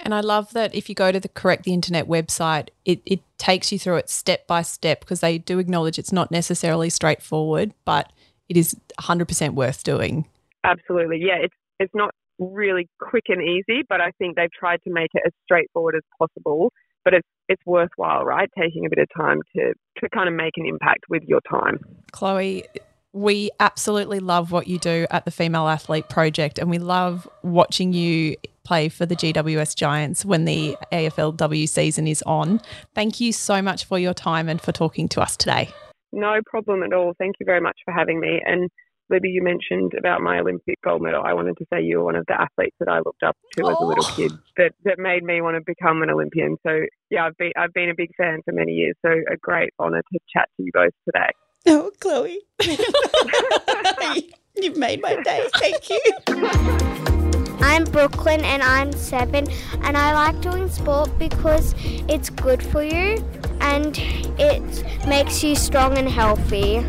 And 0.00 0.14
I 0.14 0.20
love 0.20 0.52
that 0.52 0.74
if 0.74 0.88
you 0.88 0.94
go 0.94 1.12
to 1.12 1.20
the 1.20 1.28
Correct 1.28 1.64
the 1.64 1.74
Internet 1.74 2.06
website, 2.08 2.68
it, 2.84 3.00
it 3.04 3.20
takes 3.36 3.70
you 3.70 3.78
through 3.78 3.96
it 3.96 4.10
step 4.10 4.46
by 4.46 4.62
step 4.62 5.00
because 5.00 5.20
they 5.20 5.38
do 5.38 5.58
acknowledge 5.58 5.98
it's 5.98 6.12
not 6.12 6.30
necessarily 6.30 6.90
straightforward, 6.90 7.74
but 7.84 8.12
it 8.48 8.56
is 8.56 8.76
100% 9.00 9.54
worth 9.54 9.82
doing. 9.84 10.26
Absolutely. 10.64 11.20
Yeah, 11.20 11.36
it's, 11.42 11.54
it's 11.78 11.94
not 11.94 12.14
really 12.38 12.88
quick 13.00 13.24
and 13.28 13.42
easy, 13.42 13.82
but 13.88 14.00
I 14.00 14.10
think 14.18 14.36
they've 14.36 14.52
tried 14.52 14.82
to 14.84 14.90
make 14.90 15.10
it 15.14 15.22
as 15.26 15.32
straightforward 15.44 15.94
as 15.96 16.02
possible. 16.18 16.72
But 17.04 17.14
it's 17.14 17.28
it's 17.48 17.62
worthwhile, 17.64 18.24
right? 18.24 18.50
Taking 18.58 18.84
a 18.84 18.90
bit 18.90 18.98
of 18.98 19.08
time 19.16 19.40
to 19.56 19.72
to 20.00 20.08
kind 20.10 20.28
of 20.28 20.34
make 20.34 20.54
an 20.56 20.66
impact 20.66 21.04
with 21.08 21.22
your 21.22 21.40
time. 21.50 21.78
Chloe, 22.12 22.64
we 23.12 23.50
absolutely 23.60 24.20
love 24.20 24.52
what 24.52 24.66
you 24.66 24.78
do 24.78 25.06
at 25.10 25.24
the 25.24 25.30
Female 25.30 25.68
Athlete 25.68 26.08
Project, 26.08 26.58
and 26.58 26.68
we 26.68 26.78
love 26.78 27.28
watching 27.42 27.92
you 27.92 28.36
play 28.68 28.90
for 28.90 29.06
the 29.06 29.16
GWS 29.16 29.74
Giants 29.74 30.26
when 30.26 30.44
the 30.44 30.76
AFLW 30.92 31.66
season 31.66 32.06
is 32.06 32.22
on. 32.26 32.60
Thank 32.94 33.18
you 33.18 33.32
so 33.32 33.62
much 33.62 33.86
for 33.86 33.98
your 33.98 34.12
time 34.12 34.46
and 34.46 34.60
for 34.60 34.72
talking 34.72 35.08
to 35.08 35.22
us 35.22 35.38
today. 35.38 35.70
No 36.12 36.40
problem 36.44 36.82
at 36.82 36.92
all. 36.92 37.14
Thank 37.18 37.36
you 37.40 37.46
very 37.46 37.62
much 37.62 37.78
for 37.86 37.94
having 37.94 38.20
me. 38.20 38.42
And 38.44 38.68
Libby, 39.08 39.30
you 39.30 39.42
mentioned 39.42 39.94
about 39.98 40.20
my 40.20 40.40
Olympic 40.40 40.78
gold 40.84 41.00
medal. 41.00 41.22
I 41.24 41.32
wanted 41.32 41.56
to 41.56 41.64
say 41.72 41.80
you 41.80 41.96
were 41.96 42.04
one 42.04 42.16
of 42.16 42.26
the 42.26 42.38
athletes 42.38 42.76
that 42.78 42.90
I 42.90 42.98
looked 42.98 43.22
up 43.22 43.38
to 43.56 43.62
oh. 43.64 43.70
as 43.70 43.76
a 43.80 43.84
little 43.84 44.04
oh. 44.06 44.14
kid 44.14 44.32
that, 44.58 44.72
that 44.84 44.98
made 44.98 45.24
me 45.24 45.40
want 45.40 45.56
to 45.56 45.62
become 45.64 46.02
an 46.02 46.10
Olympian. 46.10 46.58
So 46.66 46.80
yeah, 47.08 47.24
I've 47.24 47.36
been 47.38 47.52
I've 47.56 47.72
been 47.72 47.88
a 47.88 47.94
big 47.96 48.10
fan 48.18 48.40
for 48.44 48.52
many 48.52 48.72
years. 48.72 48.96
So 49.00 49.10
a 49.10 49.38
great 49.38 49.70
honour 49.80 50.02
to 50.12 50.18
chat 50.30 50.50
to 50.58 50.62
you 50.62 50.70
both 50.74 50.92
today. 51.06 51.30
Oh, 51.66 51.90
Chloe. 52.00 52.40
You've 54.56 54.76
made 54.76 55.00
my 55.00 55.22
day. 55.22 55.48
Thank 55.54 55.88
you. 55.88 57.08
I'm 57.60 57.84
Brooklyn 57.84 58.40
and 58.44 58.62
I'm 58.62 58.92
seven, 58.92 59.46
and 59.82 59.96
I 59.96 60.12
like 60.14 60.40
doing 60.40 60.68
sport 60.68 61.16
because 61.18 61.74
it's 61.78 62.30
good 62.30 62.62
for 62.62 62.82
you 62.82 63.24
and 63.60 63.98
it 64.38 65.06
makes 65.06 65.42
you 65.42 65.54
strong 65.56 65.98
and 65.98 66.08
healthy. 66.08 66.84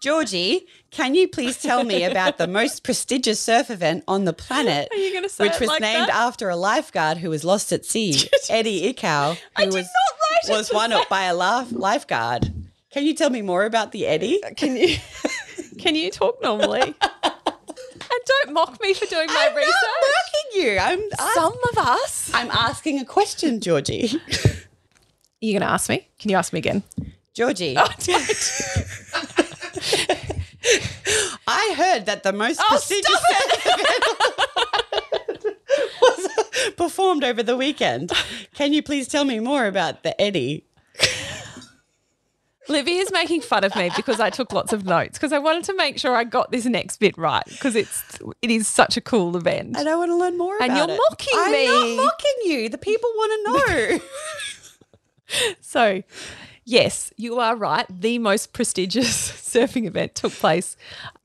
Georgie, 0.00 0.66
can 0.90 1.14
you 1.14 1.26
please 1.26 1.60
tell 1.60 1.82
me 1.82 2.04
about 2.04 2.36
the 2.36 2.46
most 2.46 2.82
prestigious 2.82 3.40
surf 3.40 3.70
event 3.70 4.04
on 4.06 4.26
the 4.26 4.34
planet? 4.34 4.88
Are 4.92 4.96
you 4.98 5.10
going 5.10 5.22
to 5.22 5.30
say 5.30 5.44
Which 5.48 5.58
was 5.58 5.68
like 5.68 5.80
named 5.80 6.08
that? 6.08 6.14
after 6.14 6.50
a 6.50 6.56
lifeguard 6.56 7.18
who 7.18 7.30
was 7.30 7.42
lost 7.42 7.72
at 7.72 7.86
sea, 7.86 8.28
Eddie 8.50 8.92
Aikau, 8.92 9.36
who 9.58 9.66
was, 9.68 9.88
was 10.46 10.70
won 10.74 10.92
up 10.92 11.08
by 11.08 11.22
a 11.24 11.34
lifeguard. 11.34 12.52
Can 12.90 13.06
you 13.06 13.14
tell 13.14 13.30
me 13.30 13.40
more 13.40 13.64
about 13.64 13.92
the 13.92 14.06
Eddie? 14.06 14.40
Can 14.56 14.76
you 14.76 14.96
can 15.84 15.94
you 15.94 16.10
talk 16.10 16.42
normally? 16.42 16.94
And 18.06 18.20
don't 18.26 18.52
mock 18.54 18.80
me 18.82 18.92
for 18.94 19.06
doing 19.06 19.26
my 19.28 19.48
I'm 19.50 19.56
research. 19.56 19.72
Not 19.82 20.04
mocking 20.14 20.62
you. 20.62 20.78
I'm 20.78 21.00
ask- 21.18 21.34
Some 21.34 21.54
of 21.72 21.78
us. 21.78 22.30
I'm 22.34 22.50
asking 22.50 22.98
a 23.00 23.04
question, 23.04 23.60
Georgie. 23.60 24.16
Are 24.16 24.20
you 25.40 25.52
going 25.52 25.62
to 25.62 25.68
ask 25.70 25.88
me? 25.88 26.06
Can 26.18 26.30
you 26.30 26.36
ask 26.36 26.52
me 26.52 26.58
again? 26.58 26.82
Georgie. 27.34 27.76
Oh, 27.78 27.84
I 31.46 31.74
heard 31.76 32.06
that 32.06 32.22
the 32.24 32.32
most 32.32 32.60
Oh, 32.62 32.66
prestigious 32.70 33.20
event 33.30 33.52
was 36.02 36.28
performed 36.76 37.22
over 37.24 37.42
the 37.42 37.56
weekend. 37.56 38.12
Can 38.54 38.72
you 38.72 38.82
please 38.82 39.08
tell 39.08 39.24
me 39.24 39.40
more 39.40 39.66
about 39.66 40.02
the 40.02 40.18
Eddie? 40.20 40.64
Libby 42.68 42.92
is 42.96 43.10
making 43.12 43.40
fun 43.42 43.64
of 43.64 43.74
me 43.76 43.90
because 43.96 44.20
I 44.20 44.30
took 44.30 44.52
lots 44.52 44.72
of 44.72 44.84
notes 44.84 45.18
because 45.18 45.32
I 45.32 45.38
wanted 45.38 45.64
to 45.64 45.74
make 45.76 45.98
sure 45.98 46.14
I 46.16 46.24
got 46.24 46.50
this 46.50 46.64
next 46.64 46.98
bit 46.98 47.16
right 47.18 47.44
because 47.46 47.76
it's 47.76 48.02
it 48.42 48.50
is 48.50 48.66
such 48.66 48.96
a 48.96 49.00
cool 49.00 49.36
event. 49.36 49.76
And 49.76 49.88
I 49.88 49.96
want 49.96 50.10
to 50.10 50.16
learn 50.16 50.38
more 50.38 50.56
And 50.62 50.74
you're 50.76 50.88
it. 50.88 50.98
mocking 51.10 51.34
I'm 51.36 51.52
me. 51.52 51.66
not 51.66 52.04
mocking 52.04 52.36
you. 52.44 52.68
The 52.68 52.78
people 52.78 53.08
want 53.16 53.32
to 53.32 53.98
know. 53.98 54.00
So, 55.60 56.02
yes, 56.64 57.12
you 57.16 57.38
are 57.40 57.56
right. 57.56 57.86
The 57.88 58.18
most 58.18 58.52
prestigious 58.52 59.08
surfing 59.32 59.86
event 59.86 60.14
took 60.14 60.32
place 60.32 60.76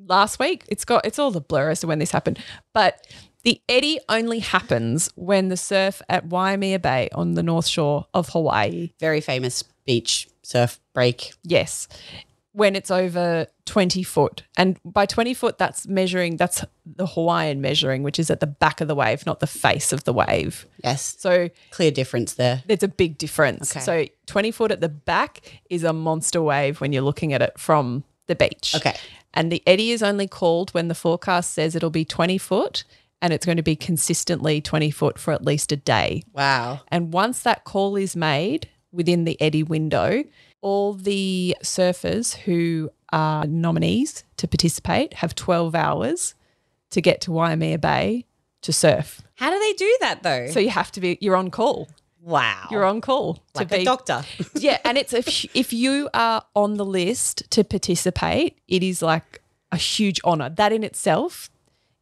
last 0.06 0.40
week. 0.40 0.66
It's 0.68 0.86
got 0.86 1.06
it's 1.06 1.20
all 1.20 1.32
the 1.32 1.42
blur 1.42 1.70
as 1.70 1.82
to 1.82 1.88
when 1.88 2.00
this 2.00 2.12
happened, 2.12 2.40
but 2.74 3.06
the 3.44 3.62
Eddie 3.70 4.00
only 4.10 4.40
happens 4.40 5.10
when 5.16 5.48
the 5.48 5.56
surf 5.58 6.02
at 6.10 6.28
Waimea 6.28 6.80
Bay 6.80 7.08
on 7.14 7.36
the 7.36 7.44
north 7.44 7.68
shore 7.68 8.06
of 8.14 8.30
Hawaii. 8.30 8.92
Very 9.00 9.22
famous 9.22 9.64
beach 9.90 10.30
surf 10.44 10.80
break. 10.94 11.34
Yes. 11.42 11.88
When 12.52 12.76
it's 12.76 12.92
over 12.92 13.48
20 13.66 14.04
foot. 14.04 14.44
And 14.56 14.80
by 14.86 15.08
20 15.08 15.34
foot, 15.34 15.58
that's 15.58 15.88
measuring, 15.88 16.38
that's 16.38 16.64
the 16.86 17.08
Hawaiian 17.08 17.60
measuring, 17.60 18.04
which 18.04 18.20
is 18.20 18.30
at 18.30 18.40
the 18.40 18.46
back 18.46 18.82
of 18.82 18.88
the 18.88 18.94
wave, 18.94 19.26
not 19.26 19.40
the 19.40 19.48
face 19.48 19.92
of 19.92 20.04
the 20.04 20.14
wave. 20.14 20.68
Yes. 20.84 21.16
So 21.18 21.50
Clear 21.72 21.90
difference 21.90 22.36
there. 22.36 22.62
there's 22.68 22.84
a 22.84 22.88
big 22.88 23.18
difference. 23.18 23.76
Okay. 23.76 23.84
So 23.84 24.06
20 24.28 24.52
foot 24.52 24.70
at 24.72 24.80
the 24.80 24.90
back 24.90 25.42
is 25.72 25.84
a 25.84 25.92
monster 25.92 26.40
wave 26.40 26.80
when 26.82 26.94
you're 26.94 27.02
looking 27.02 27.34
at 27.34 27.42
it 27.42 27.58
from 27.58 28.04
the 28.28 28.36
beach. 28.36 28.76
Okay. 28.76 28.96
And 29.34 29.52
the 29.52 29.64
Eddie 29.66 29.90
is 29.90 30.04
only 30.04 30.28
called 30.28 30.70
when 30.76 30.88
the 30.88 30.96
forecast 30.96 31.52
says 31.52 31.76
it'll 31.76 31.90
be 31.90 32.06
20 32.06 32.38
foot 32.38 32.84
and 33.24 33.34
it's 33.34 33.46
going 33.46 33.58
to 33.58 33.64
be 33.64 33.76
consistently 33.76 34.62
20 34.62 34.92
foot 34.92 35.18
for 35.18 35.34
at 35.34 35.44
least 35.44 35.72
a 35.72 35.76
day. 35.78 36.22
Wow. 36.32 36.82
And 36.90 37.12
once 37.12 37.42
that 37.42 37.64
call 37.64 37.96
is 37.96 38.16
made 38.16 38.70
within 38.92 39.24
the 39.24 39.40
Eddie 39.42 39.64
window, 39.64 40.24
all 40.62 40.94
the 40.94 41.56
surfers 41.64 42.36
who 42.36 42.90
are 43.12 43.46
nominees 43.46 44.24
to 44.38 44.48
participate 44.48 45.14
have 45.16 45.36
12 45.36 45.76
hours 45.76 46.36
to 46.92 47.02
get 47.02 47.22
to 47.22 47.32
Waimea 47.32 47.78
Bay 47.78 48.26
to 48.62 48.74
surf. 48.74 49.22
How 49.36 49.52
do 49.52 49.60
they 49.60 49.74
do 49.74 49.98
that 50.02 50.24
though? 50.24 50.48
So 50.48 50.60
you 50.60 50.70
have 50.70 50.92
to 50.94 51.00
be, 51.00 51.18
you're 51.22 51.36
on 51.36 51.50
call. 51.52 51.88
Wow. 52.22 52.68
You're 52.70 52.86
on 52.86 53.02
call 53.02 53.40
like 53.56 53.70
to 53.70 53.76
a 53.76 53.78
be 53.80 53.86
doctor. 53.86 54.24
yeah, 54.56 54.80
and 54.84 54.98
it's 54.98 55.14
if 55.14 55.56
if 55.56 55.72
you 55.72 56.10
are 56.14 56.44
on 56.54 56.76
the 56.76 56.86
list 56.86 57.50
to 57.52 57.64
participate, 57.64 58.58
it 58.68 58.84
is 58.84 59.02
like 59.02 59.42
a 59.72 59.78
huge 59.78 60.20
honor. 60.26 60.50
That 60.50 60.74
in 60.74 60.84
itself 60.84 61.50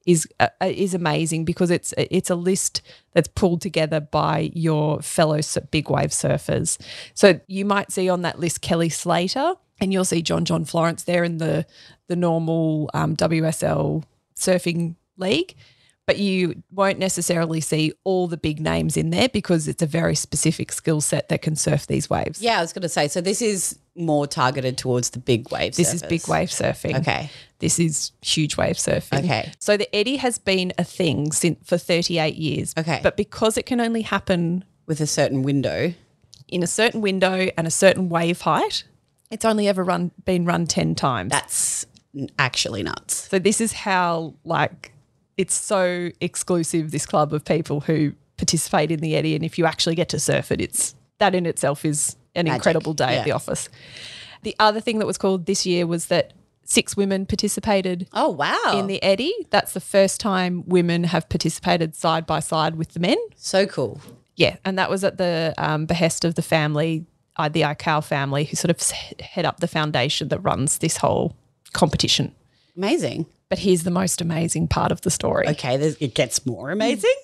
is 0.08 0.26
uh, 0.40 0.48
is 0.62 0.96
amazing 0.96 1.46
because 1.46 1.70
it's 1.70 1.94
it's 1.98 2.32
a 2.32 2.36
list 2.36 2.82
that's 3.14 3.28
pulled 3.28 3.62
together 3.62 4.00
by 4.00 4.50
your 4.54 5.02
fellow 5.02 5.42
big 5.70 5.90
wave 5.90 6.10
surfers. 6.10 6.80
So 7.14 7.40
you 7.48 7.66
might 7.66 7.92
see 7.92 8.10
on 8.10 8.22
that 8.24 8.40
list 8.40 8.62
Kelly 8.62 8.90
Slater, 8.90 9.54
and 9.80 9.94
you'll 9.94 10.06
see 10.06 10.22
John 10.24 10.46
John 10.46 10.66
Florence 10.66 11.04
there 11.04 11.24
in 11.24 11.38
the 11.38 11.66
the 12.08 12.16
normal 12.16 12.90
um, 12.94 13.16
WSL 13.16 14.04
surfing 14.36 14.96
league. 15.18 15.54
But 16.08 16.18
you 16.18 16.64
won't 16.72 17.00
necessarily 17.00 17.60
see 17.62 17.92
all 18.06 18.28
the 18.28 18.38
big 18.38 18.60
names 18.62 18.96
in 18.96 19.10
there 19.10 19.28
because 19.28 19.68
it's 19.68 19.84
a 19.84 19.86
very 19.86 20.16
specific 20.16 20.72
skill 20.72 21.02
set 21.02 21.28
that 21.30 21.42
can 21.42 21.56
surf 21.56 21.86
these 21.86 22.10
waves. 22.10 22.42
yeah, 22.42 22.58
I 22.58 22.62
was 22.62 22.72
going 22.74 22.84
to 22.84 22.90
say. 22.90 23.10
So 23.10 23.20
this 23.22 23.42
is 23.42 23.78
more 23.94 24.26
targeted 24.26 24.78
towards 24.78 25.10
the 25.10 25.20
big 25.20 25.52
wave. 25.52 25.76
This 25.76 25.94
is 25.94 26.02
big 26.04 26.26
wave 26.28 26.48
surfing. 26.50 26.98
Okay. 27.00 27.30
This 27.60 27.78
is 27.78 28.14
huge 28.22 28.56
wave 28.56 28.78
surfing. 28.78 29.26
Okay. 29.26 29.52
So 29.60 29.76
the 29.76 29.94
Eddie 29.94 30.16
has 30.18 30.38
been 30.38 30.72
a 30.78 30.84
thing 30.86 31.32
since 31.34 31.60
for 31.68 31.78
38 31.78 32.36
years. 32.36 32.74
Okay. 32.78 33.02
But 33.04 33.18
because 33.18 33.58
it 33.58 33.66
can 33.66 33.82
only 33.82 34.04
happen 34.04 34.64
with 34.86 35.02
a 35.02 35.08
certain 35.08 35.44
window. 35.44 35.94
in 36.48 36.64
a 36.64 36.68
certain 36.68 37.02
window 37.02 37.50
and 37.58 37.68
a 37.68 37.72
certain 37.72 38.08
wave 38.08 38.40
height, 38.42 38.86
it's 39.30 39.44
only 39.44 39.68
ever 39.68 39.84
run 39.84 40.12
been 40.24 40.46
run 40.46 40.66
10 40.68 40.96
times. 40.96 41.32
That's 41.32 41.86
actually 42.40 42.82
nuts. 42.84 43.28
so 43.30 43.38
this 43.38 43.60
is 43.60 43.74
how 43.74 44.34
like 44.46 44.94
it's 45.38 45.54
so 45.56 46.10
exclusive 46.22 46.92
this 46.92 47.06
club 47.06 47.34
of 47.34 47.46
people 47.46 47.82
who 47.82 48.14
participate 48.38 48.92
in 48.92 49.00
the 49.00 49.16
Eddie 49.16 49.36
and 49.36 49.44
if 49.46 49.58
you 49.58 49.66
actually 49.66 49.96
get 49.96 50.10
to 50.10 50.20
surf 50.20 50.52
it 50.52 50.62
it's 50.62 50.96
that 51.20 51.34
in 51.34 51.46
itself 51.46 51.84
is 51.86 52.16
an 52.36 52.46
Magic. 52.46 52.56
incredible 52.58 52.94
day 52.94 53.14
Yeah. 53.14 53.20
at 53.20 53.26
the 53.26 53.32
office. 53.32 53.70
The 54.44 54.56
other 54.60 54.80
thing 54.80 55.00
that 55.00 55.08
was 55.08 55.18
called 55.18 55.48
this 55.48 55.66
year 55.66 55.88
was 55.88 56.06
that 56.08 56.34
six 56.64 56.96
women 56.96 57.26
participated 57.26 58.08
Oh 58.14 58.30
wow! 58.30 58.74
in 58.80 58.86
the 58.88 59.02
Eddie. 59.02 59.34
That's 59.50 59.74
the 59.74 59.80
first 59.80 60.20
time 60.20 60.64
women 60.68 61.06
have 61.06 61.28
participated 61.30 61.96
side 61.96 62.26
by 62.28 62.40
side 62.42 62.76
with 62.76 62.90
the 62.94 63.00
men. 63.00 63.18
so 63.36 63.66
cool. 63.66 64.00
Yeah, 64.36 64.58
and 64.64 64.78
that 64.78 64.90
was 64.92 65.04
at 65.04 65.18
the 65.18 65.56
um, 65.58 65.88
behest 65.88 66.24
of 66.24 66.36
the 66.36 66.44
family, 66.44 67.06
uh, 67.38 67.50
the 67.50 67.62
Aikau 67.62 68.04
family, 68.04 68.44
who 68.44 68.56
sort 68.56 68.70
of 68.70 68.80
head 69.20 69.46
up 69.46 69.60
the 69.62 69.68
foundation 69.68 70.28
that 70.28 70.40
runs 70.42 70.78
this 70.78 70.98
whole 70.98 71.36
competition. 71.74 72.36
Amazing. 72.76 73.26
But 73.50 73.60
here's 73.60 73.84
the 73.84 73.92
most 73.92 74.22
amazing 74.22 74.68
part 74.68 74.92
of 74.92 75.02
the 75.02 75.10
story. 75.10 75.48
Okay, 75.48 75.76
it 75.76 76.14
gets 76.16 76.46
more 76.46 76.72
amazing. 76.72 77.16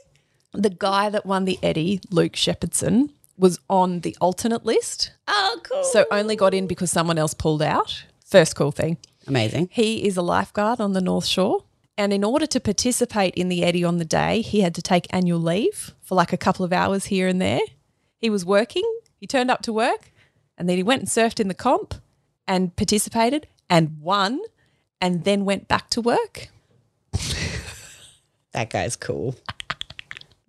The 0.54 0.70
guy 0.70 1.10
that 1.10 1.26
won 1.26 1.46
the 1.46 1.60
Eddie, 1.62 2.00
Luke 2.12 2.34
Shepardson, 2.34 3.10
was 3.38 3.60
on 3.70 4.02
the 4.02 4.16
alternate 4.22 4.66
list. 4.66 5.12
Oh, 5.28 5.60
cool. 5.64 5.84
So 5.84 6.06
only 6.12 6.36
got 6.36 6.54
in 6.54 6.68
because 6.68 6.92
someone 6.92 7.18
else 7.18 7.34
pulled 7.34 7.62
out. 7.62 8.04
First 8.26 8.56
cool 8.56 8.72
thing. 8.72 8.98
amazing. 9.28 9.70
He 9.72 10.06
is 10.08 10.18
a 10.18 10.22
lifeguard 10.22 10.80
on 10.80 10.94
the 10.94 11.02
North 11.02 11.26
Shore. 11.26 11.64
And 11.98 12.12
in 12.12 12.24
order 12.24 12.48
to 12.48 12.60
participate 12.60 13.36
in 13.36 13.50
the 13.50 13.64
Eddie 13.64 13.84
on 13.84 13.98
the 13.98 14.06
day, 14.06 14.42
he 14.42 14.62
had 14.62 14.74
to 14.76 14.82
take 14.82 15.06
annual 15.12 15.40
leave 15.40 15.94
for 16.02 16.16
like 16.16 16.34
a 16.34 16.38
couple 16.38 16.66
of 16.66 16.74
hours 16.74 17.06
here 17.06 17.28
and 17.28 17.40
there. 17.42 17.60
He 18.18 18.30
was 18.30 18.46
working, 18.46 18.84
he 19.20 19.28
turned 19.28 19.52
up 19.52 19.62
to 19.64 19.74
work, 19.74 20.12
and 20.58 20.68
then 20.68 20.78
he 20.78 20.84
went 20.84 21.02
and 21.02 21.10
surfed 21.10 21.40
in 21.40 21.50
the 21.50 21.54
comp 21.54 21.96
and 22.48 22.76
participated 22.76 23.48
and 23.70 24.00
won, 24.02 24.40
and 25.04 25.26
then 25.26 25.44
went 25.44 25.68
back 25.68 25.90
to 25.92 26.02
work. 26.02 26.48
That 28.54 28.70
guy's 28.70 28.96
cool. 28.96 29.36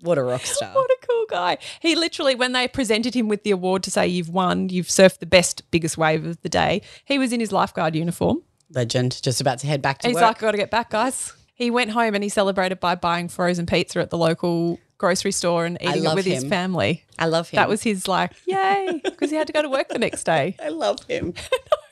What 0.02 0.18
a 0.18 0.22
rock 0.22 0.42
star. 0.42 0.74
What 0.74 0.90
a 0.90 1.06
cool 1.08 1.24
guy. 1.30 1.56
He 1.80 1.94
literally, 1.94 2.34
when 2.34 2.52
they 2.52 2.68
presented 2.68 3.14
him 3.14 3.28
with 3.28 3.44
the 3.44 3.50
award 3.50 3.82
to 3.84 3.90
say, 3.90 4.06
You've 4.06 4.28
won, 4.28 4.68
you've 4.68 4.88
surfed 4.88 5.20
the 5.20 5.26
best, 5.26 5.70
biggest 5.70 5.96
wave 5.96 6.26
of 6.26 6.38
the 6.42 6.50
day, 6.50 6.82
he 7.06 7.18
was 7.18 7.32
in 7.32 7.40
his 7.40 7.50
lifeguard 7.50 7.96
uniform. 7.96 8.42
Legend. 8.70 9.22
Just 9.22 9.40
about 9.40 9.58
to 9.60 9.66
head 9.66 9.80
back 9.80 10.00
to 10.00 10.08
He's 10.08 10.16
work. 10.16 10.22
like, 10.22 10.38
got 10.38 10.50
to 10.50 10.58
get 10.58 10.70
back, 10.70 10.90
guys. 10.90 11.32
He 11.54 11.70
went 11.70 11.92
home 11.92 12.14
and 12.14 12.22
he 12.22 12.28
celebrated 12.28 12.78
by 12.78 12.94
buying 12.94 13.28
frozen 13.28 13.64
pizza 13.64 14.00
at 14.00 14.10
the 14.10 14.18
local 14.18 14.78
grocery 14.98 15.32
store 15.32 15.64
and 15.64 15.78
eating 15.80 16.04
it 16.04 16.14
with 16.14 16.26
his 16.26 16.44
family. 16.44 17.04
I 17.18 17.26
love 17.26 17.48
him. 17.48 17.56
That 17.56 17.70
was 17.70 17.82
his 17.82 18.06
like, 18.06 18.32
yay, 18.46 19.00
because 19.02 19.30
he 19.30 19.36
had 19.36 19.46
to 19.46 19.52
go 19.54 19.62
to 19.62 19.70
work 19.70 19.88
the 19.88 19.98
next 19.98 20.24
day. 20.24 20.56
I 20.62 20.68
love 20.68 21.02
him. 21.04 21.32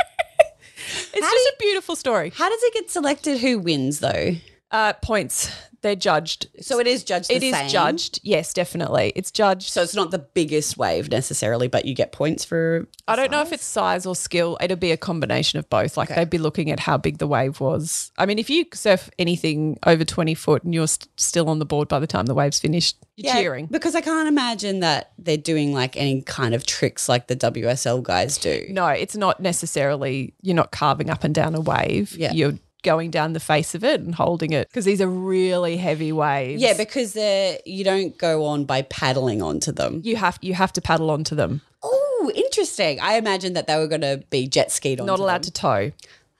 It's 1.14 1.30
just 1.30 1.48
a 1.48 1.54
beautiful 1.58 1.96
story. 1.96 2.32
How 2.34 2.48
does 2.48 2.62
it 2.62 2.74
get 2.74 2.90
selected 2.90 3.38
who 3.38 3.58
wins 3.58 4.00
though? 4.00 4.36
Uh, 4.72 4.94
points. 4.94 5.50
They're 5.82 5.96
judged. 5.96 6.46
So 6.60 6.78
it 6.78 6.86
is 6.86 7.02
judged 7.02 7.28
the 7.28 7.34
It 7.34 7.42
is 7.42 7.54
same? 7.54 7.68
judged. 7.68 8.20
Yes, 8.22 8.54
definitely. 8.54 9.12
It's 9.16 9.32
judged. 9.32 9.68
So 9.70 9.82
it's 9.82 9.96
not 9.96 10.12
the 10.12 10.20
biggest 10.20 10.78
wave 10.78 11.10
necessarily, 11.10 11.66
but 11.66 11.84
you 11.84 11.94
get 11.94 12.12
points 12.12 12.44
for 12.44 12.86
I 13.08 13.16
don't 13.16 13.32
know 13.32 13.42
if 13.42 13.52
it's 13.52 13.64
size 13.64 14.06
or 14.06 14.14
skill. 14.14 14.56
It'll 14.60 14.76
be 14.76 14.92
a 14.92 14.96
combination 14.96 15.58
of 15.58 15.68
both. 15.68 15.96
Like 15.96 16.08
Okay. 16.10 16.20
they'd 16.20 16.30
be 16.30 16.38
looking 16.38 16.70
at 16.70 16.78
how 16.78 16.98
big 16.98 17.18
the 17.18 17.26
wave 17.26 17.58
was. 17.60 18.12
I 18.16 18.26
mean, 18.26 18.38
if 18.38 18.48
you 18.48 18.64
surf 18.72 19.10
anything 19.18 19.76
over 19.84 20.04
20 20.04 20.34
foot 20.34 20.62
and 20.62 20.72
you're 20.72 20.86
st- 20.86 21.08
still 21.16 21.48
on 21.50 21.58
the 21.58 21.66
board 21.66 21.88
by 21.88 21.98
the 21.98 22.06
time 22.06 22.26
the 22.26 22.34
wave's 22.34 22.60
finished, 22.60 22.96
you're 23.16 23.32
cheering. 23.34 23.66
Because 23.66 23.96
I 23.96 24.02
can't 24.02 24.28
imagine 24.28 24.80
that 24.80 25.10
they're 25.18 25.36
doing 25.36 25.74
like 25.74 25.96
any 25.96 26.22
kind 26.22 26.54
of 26.54 26.64
tricks 26.64 27.08
like 27.08 27.26
the 27.26 27.34
WSL 27.36 28.02
guys 28.04 28.38
do. 28.38 28.66
No, 28.70 28.86
it's 28.86 29.16
not 29.16 29.40
necessarily, 29.40 30.32
you're 30.42 30.54
not 30.56 30.70
carving 30.70 31.10
up 31.10 31.24
and 31.24 31.34
down 31.34 31.56
a 31.56 31.60
wave. 31.60 32.16
Yeah. 32.16 32.32
You're 32.32 32.54
going 32.82 33.10
down 33.10 33.32
the 33.32 33.40
face 33.40 33.74
of 33.74 33.84
it 33.84 34.00
and 34.00 34.14
holding 34.14 34.52
it 34.52 34.68
because 34.68 34.84
these 34.84 35.00
are 35.00 35.08
really 35.08 35.76
heavy 35.76 36.12
waves. 36.12 36.60
Yeah, 36.62 36.74
because 36.76 37.12
they're 37.12 37.58
you 37.64 37.84
don't 37.84 38.16
go 38.18 38.44
on 38.44 38.64
by 38.64 38.82
paddling 38.82 39.42
onto 39.42 39.72
them. 39.72 40.00
you 40.04 40.16
have 40.16 40.38
you 40.42 40.54
have 40.54 40.72
to 40.74 40.80
paddle 40.80 41.10
onto 41.10 41.34
them. 41.34 41.60
Oh, 41.82 42.30
interesting. 42.34 43.00
I 43.00 43.14
imagined 43.14 43.56
that 43.56 43.66
they 43.66 43.76
were 43.76 43.88
going 43.88 44.02
to 44.02 44.22
be 44.30 44.46
jet 44.46 44.70
skied 44.70 45.00
onto 45.00 45.10
Not 45.10 45.18
allowed 45.18 45.42
to 45.44 45.50
tow. 45.50 45.90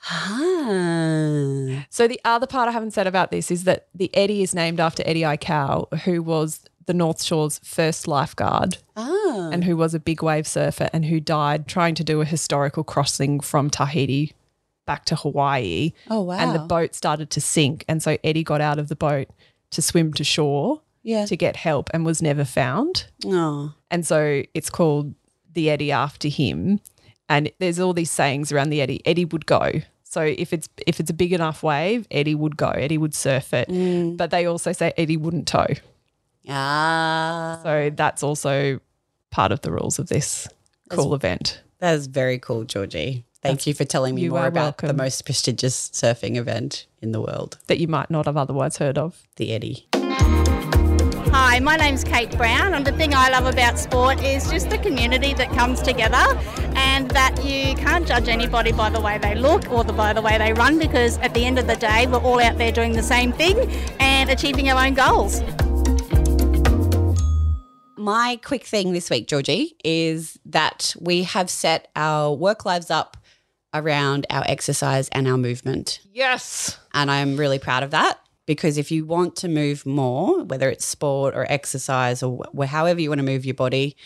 Ah. 0.05 1.85
So 1.91 2.07
the 2.09 2.21
other 2.25 2.47
part 2.47 2.69
I 2.69 2.73
haven't 2.73 2.93
said 2.93 3.07
about 3.07 3.31
this 3.31 3.51
is 3.51 3.65
that 3.65 3.87
the 3.95 4.11
Eddie 4.15 4.43
is 4.43 4.55
named 4.55 4.81
after 4.81 5.03
Eddie 5.07 5.23
Aikau, 5.23 5.93
who 6.03 6.23
was 6.23 6.65
the 6.87 6.95
North 6.95 7.23
Shore's 7.23 7.61
first 7.65 8.09
lifeguard 8.09 8.79
Ah. 8.97 9.51
and 9.53 9.65
who 9.65 9.77
was 9.77 9.95
a 9.95 10.01
big 10.01 10.23
wave 10.23 10.47
surfer 10.47 10.89
and 10.93 11.05
who 11.07 11.21
died 11.21 11.67
trying 11.69 11.95
to 11.95 12.05
do 12.05 12.21
a 12.21 12.25
historical 12.25 12.83
crossing 12.85 13.39
from 13.41 13.71
Tahiti 13.71 14.33
back 14.87 15.05
to 15.07 15.17
Hawaii. 15.17 15.93
Oh, 16.11 16.23
wow. 16.23 16.39
And 16.39 16.55
the 16.55 16.59
boat 16.61 16.95
started 16.95 17.31
to 17.31 17.41
sink. 17.41 17.85
And 17.89 18.03
so 18.03 18.17
Eddie 18.25 18.43
got 18.45 18.61
out 18.61 18.79
of 18.79 18.89
the 18.89 18.97
boat 18.97 19.29
to 19.71 19.83
swim 19.83 20.13
to 20.15 20.25
shore 20.25 20.81
Yeah. 21.03 21.25
to 21.27 21.37
get 21.37 21.57
help 21.57 21.91
and 21.95 22.05
was 22.05 22.21
never 22.23 22.45
found. 22.45 23.07
Oh. 23.25 23.73
And 23.91 24.07
so 24.07 24.43
it's 24.55 24.71
called 24.71 25.15
the 25.53 25.71
Eddie 25.71 25.93
after 25.93 26.29
him. 26.29 26.81
And 27.29 27.51
there's 27.59 27.79
all 27.79 27.93
these 27.95 28.11
sayings 28.11 28.53
around 28.53 28.71
the 28.71 28.81
Eddie. 28.81 29.01
Eddie 29.07 29.25
would 29.27 29.47
go. 29.47 29.71
So 30.05 30.21
if 30.23 30.53
it's 30.53 30.69
if 30.87 31.01
it's 31.01 31.09
a 31.09 31.15
big 31.15 31.33
enough 31.33 31.63
wave, 31.63 32.07
Eddie 32.11 32.35
would 32.35 32.59
go. 32.59 32.69
Eddie 32.69 32.99
would 32.99 33.15
surf 33.15 33.55
it. 33.55 33.69
Mm. 33.69 34.19
But 34.19 34.31
they 34.31 34.45
also 34.45 34.73
say 34.73 34.93
Eddie 34.99 35.17
wouldn't 35.17 35.47
tow. 35.49 35.67
Ah. 36.49 37.61
So 37.63 37.91
that's 37.95 38.23
also 38.23 38.81
part 39.31 39.53
of 39.53 39.61
the 39.63 39.71
rules 39.73 39.99
of 39.99 40.09
this 40.09 40.49
cool 40.91 41.15
event. 41.15 41.63
That's 41.79 42.07
very 42.07 42.39
cool, 42.39 42.65
Georgie. 42.65 43.25
Thank 43.43 43.67
you 43.67 43.75
for 43.75 43.85
telling 43.85 44.15
me 44.15 44.29
more 44.29 44.41
are 44.41 44.47
about 44.47 44.79
the 44.79 44.95
most 44.95 45.25
prestigious 45.25 45.91
surfing 45.91 46.37
event 46.37 46.87
in 47.01 47.11
the 47.11 47.21
world, 47.21 47.59
That 47.67 47.81
you 47.81 47.89
might 47.89 48.09
not 48.09 48.27
have 48.27 48.37
otherwise 48.37 48.77
heard 48.77 48.97
of. 48.97 49.27
the 49.35 49.53
Eddie. 49.53 49.89
Hi, 51.35 51.59
my 51.59 51.75
name's 51.75 52.05
Kate 52.05 52.31
Brown, 52.37 52.75
and 52.75 52.87
the 52.87 52.93
thing 52.93 53.15
I 53.15 53.31
love 53.31 53.47
about 53.47 53.81
sport 53.81 54.23
is 54.23 54.49
just 54.49 54.71
the 54.71 54.79
community 54.79 55.35
that 55.35 55.51
comes 55.51 55.83
together, 55.83 56.23
and 56.77 57.11
that 57.11 57.45
you 57.45 57.75
can't 57.75 58.07
judge 58.07 58.29
anybody 58.29 58.71
by 58.71 58.91
the 58.91 59.01
way 59.01 59.19
they 59.19 59.35
look 59.35 59.69
or 59.73 59.83
the, 59.83 59.93
by 59.93 60.13
the 60.13 60.23
way 60.23 60.39
they 60.39 60.53
run, 60.53 60.79
because 60.79 61.19
at 61.19 61.35
the 61.35 61.45
end 61.45 61.59
of 61.59 61.67
the 61.67 61.75
day, 61.75 62.07
we're 62.07 62.19
all 62.19 62.39
out 62.41 62.59
there 62.59 62.71
doing 62.71 62.93
the 62.93 63.03
same 63.03 63.33
thing 63.33 63.59
and 63.99 64.31
achieving 64.31 64.71
our 64.71 64.87
own 64.87 64.95
goals. 64.95 65.43
My 67.97 68.39
quick 68.45 68.65
thing 68.65 68.93
this 68.93 69.11
week, 69.11 69.27
Georgie, 69.27 69.75
is 69.85 70.39
that 70.45 70.95
we 71.01 71.23
have 71.25 71.51
set 71.51 71.89
our 71.97 72.33
work 72.35 72.65
lives 72.65 72.91
up 72.91 73.17
around 73.75 74.27
our 74.31 74.45
exercise 74.47 75.09
and 75.09 75.27
our 75.27 75.39
movement. 75.39 76.01
Yes. 76.13 76.79
And 76.95 77.11
I'm 77.11 77.37
really 77.37 77.59
proud 77.59 77.83
of 77.83 77.91
that 77.91 78.19
because 78.47 78.79
if 78.79 78.91
you 78.91 79.05
want 79.05 79.37
to 79.37 79.49
move 79.49 79.87
more, 79.87 80.43
whether 80.45 80.69
it's 80.69 80.85
sport 80.85 81.35
or 81.35 81.47
exercise 81.51 82.23
or 82.23 82.45
wh- 82.57 82.65
however 82.67 83.01
you 83.01 83.09
want 83.09 83.21
to 83.21 83.25
move 83.25 83.45
your 83.45 83.55
body, 83.55 83.97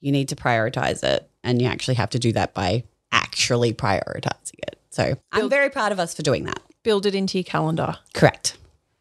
you 0.00 0.12
need 0.12 0.28
to 0.28 0.36
prioritize 0.36 1.02
it. 1.02 1.28
And 1.42 1.60
you 1.62 1.68
actually 1.68 1.94
have 1.94 2.10
to 2.10 2.18
do 2.18 2.32
that 2.32 2.54
by 2.54 2.84
actually 3.12 3.72
prioritizing 3.72 4.58
it. 4.66 4.78
So 4.90 5.16
I'm 5.32 5.48
very 5.48 5.70
proud 5.70 5.92
of 5.92 6.00
us 6.00 6.14
for 6.14 6.22
doing 6.22 6.44
that. 6.44 6.60
Build 6.82 7.06
it 7.06 7.14
into 7.14 7.38
your 7.38 7.44
calendar. 7.44 7.96
Correct. 8.14 8.56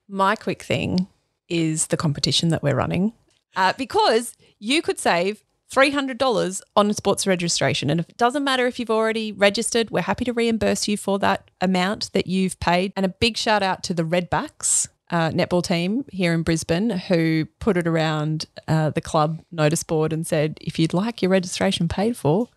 My 0.07 0.35
quick 0.35 0.63
thing 0.63 1.07
is 1.49 1.87
the 1.87 1.97
competition 1.97 2.49
that 2.49 2.63
we're 2.63 2.75
running 2.75 3.13
uh, 3.55 3.73
because 3.77 4.35
you 4.59 4.81
could 4.81 4.99
save 4.99 5.43
$300 5.71 6.61
on 6.75 6.93
sports 6.93 7.27
registration. 7.27 7.89
And 7.89 8.01
it 8.01 8.17
doesn't 8.17 8.43
matter 8.43 8.67
if 8.67 8.79
you've 8.79 8.89
already 8.89 9.31
registered, 9.31 9.91
we're 9.91 10.01
happy 10.01 10.25
to 10.25 10.33
reimburse 10.33 10.87
you 10.87 10.97
for 10.97 11.19
that 11.19 11.49
amount 11.59 12.11
that 12.13 12.27
you've 12.27 12.59
paid. 12.59 12.93
And 12.95 13.05
a 13.05 13.09
big 13.09 13.37
shout 13.37 13.63
out 13.63 13.83
to 13.83 13.93
the 13.93 14.03
Redbacks 14.03 14.87
uh, 15.09 15.29
netball 15.31 15.63
team 15.63 16.05
here 16.11 16.33
in 16.33 16.43
Brisbane 16.43 16.89
who 16.89 17.45
put 17.59 17.77
it 17.77 17.87
around 17.87 18.45
uh, 18.67 18.89
the 18.89 19.01
club 19.01 19.41
notice 19.51 19.83
board 19.83 20.13
and 20.13 20.25
said, 20.25 20.57
if 20.61 20.79
you'd 20.79 20.93
like 20.93 21.21
your 21.21 21.31
registration 21.31 21.87
paid 21.87 22.17
for, 22.17 22.49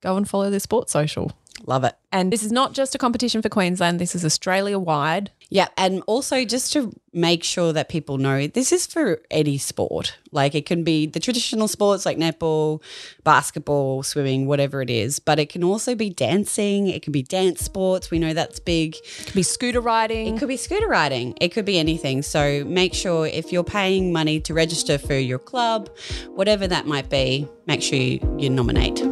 go 0.00 0.16
and 0.16 0.28
follow 0.28 0.50
the 0.50 0.60
sports 0.60 0.92
social. 0.92 1.32
Love 1.66 1.84
it. 1.84 1.94
And 2.10 2.32
this 2.32 2.42
is 2.42 2.52
not 2.52 2.72
just 2.72 2.94
a 2.94 2.98
competition 2.98 3.42
for 3.42 3.48
Queensland, 3.48 4.00
this 4.00 4.14
is 4.14 4.24
Australia 4.24 4.78
wide. 4.78 5.30
Yeah, 5.50 5.68
and 5.76 6.02
also 6.06 6.44
just 6.44 6.72
to 6.74 6.92
make 7.12 7.42
sure 7.42 7.72
that 7.72 7.88
people 7.88 8.18
know 8.18 8.46
this 8.46 8.70
is 8.70 8.86
for 8.86 9.20
any 9.30 9.58
sport. 9.58 10.16
Like 10.30 10.54
it 10.54 10.66
can 10.66 10.84
be 10.84 11.06
the 11.06 11.20
traditional 11.20 11.68
sports 11.68 12.04
like 12.04 12.18
netball, 12.18 12.82
basketball, 13.24 14.02
swimming, 14.02 14.46
whatever 14.46 14.82
it 14.82 14.90
is, 14.90 15.18
but 15.18 15.38
it 15.38 15.48
can 15.48 15.64
also 15.64 15.94
be 15.94 16.10
dancing, 16.10 16.86
it 16.88 17.02
can 17.02 17.12
be 17.12 17.22
dance 17.22 17.60
sports. 17.60 18.10
We 18.10 18.18
know 18.18 18.34
that's 18.34 18.60
big. 18.60 18.96
It 18.96 19.26
could 19.26 19.34
be 19.34 19.42
scooter 19.42 19.80
riding. 19.80 20.34
It 20.34 20.38
could 20.38 20.48
be 20.48 20.58
scooter 20.58 20.88
riding. 20.88 21.36
It 21.40 21.48
could 21.48 21.64
be 21.64 21.78
anything. 21.78 22.22
So 22.22 22.64
make 22.64 22.94
sure 22.94 23.26
if 23.26 23.52
you're 23.52 23.64
paying 23.64 24.12
money 24.12 24.40
to 24.40 24.54
register 24.54 24.98
for 24.98 25.14
your 25.14 25.38
club, 25.38 25.90
whatever 26.28 26.66
that 26.68 26.86
might 26.86 27.08
be, 27.08 27.48
make 27.66 27.82
sure 27.82 27.98
you, 27.98 28.36
you 28.38 28.50
nominate. 28.50 29.02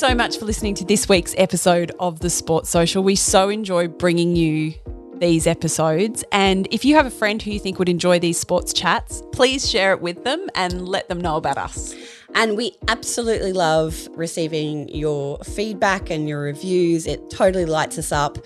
So 0.00 0.14
much 0.14 0.38
for 0.38 0.46
listening 0.46 0.74
to 0.74 0.82
this 0.82 1.10
week's 1.10 1.34
episode 1.36 1.92
of 2.00 2.20
the 2.20 2.30
Sports 2.30 2.70
Social. 2.70 3.02
We 3.02 3.16
so 3.16 3.50
enjoy 3.50 3.86
bringing 3.86 4.34
you 4.34 4.72
these 5.18 5.46
episodes. 5.46 6.24
And 6.32 6.66
if 6.70 6.86
you 6.86 6.94
have 6.94 7.04
a 7.04 7.10
friend 7.10 7.42
who 7.42 7.50
you 7.50 7.60
think 7.60 7.78
would 7.78 7.90
enjoy 7.90 8.18
these 8.18 8.40
sports 8.40 8.72
chats, 8.72 9.22
please 9.32 9.68
share 9.68 9.92
it 9.92 10.00
with 10.00 10.24
them 10.24 10.48
and 10.54 10.88
let 10.88 11.10
them 11.10 11.20
know 11.20 11.36
about 11.36 11.58
us. 11.58 11.94
And 12.34 12.56
we 12.56 12.72
absolutely 12.88 13.52
love 13.52 14.08
receiving 14.12 14.88
your 14.88 15.36
feedback 15.40 16.08
and 16.08 16.26
your 16.26 16.40
reviews. 16.40 17.06
It 17.06 17.28
totally 17.28 17.66
lights 17.66 17.98
us 17.98 18.10
up. 18.10 18.38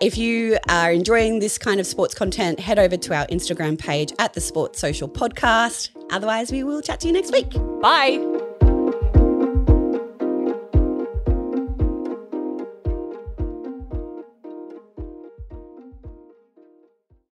If 0.00 0.16
you 0.16 0.58
are 0.68 0.92
enjoying 0.92 1.40
this 1.40 1.58
kind 1.58 1.80
of 1.80 1.88
sports 1.88 2.14
content, 2.14 2.60
head 2.60 2.78
over 2.78 2.96
to 2.96 3.14
our 3.16 3.26
Instagram 3.26 3.80
page 3.80 4.12
at 4.20 4.34
the 4.34 4.40
Sports 4.40 4.78
Social 4.78 5.08
Podcast. 5.08 5.88
Otherwise, 6.12 6.52
we 6.52 6.62
will 6.62 6.80
chat 6.80 7.00
to 7.00 7.08
you 7.08 7.12
next 7.12 7.32
week. 7.32 7.50
Bye. 7.82 8.43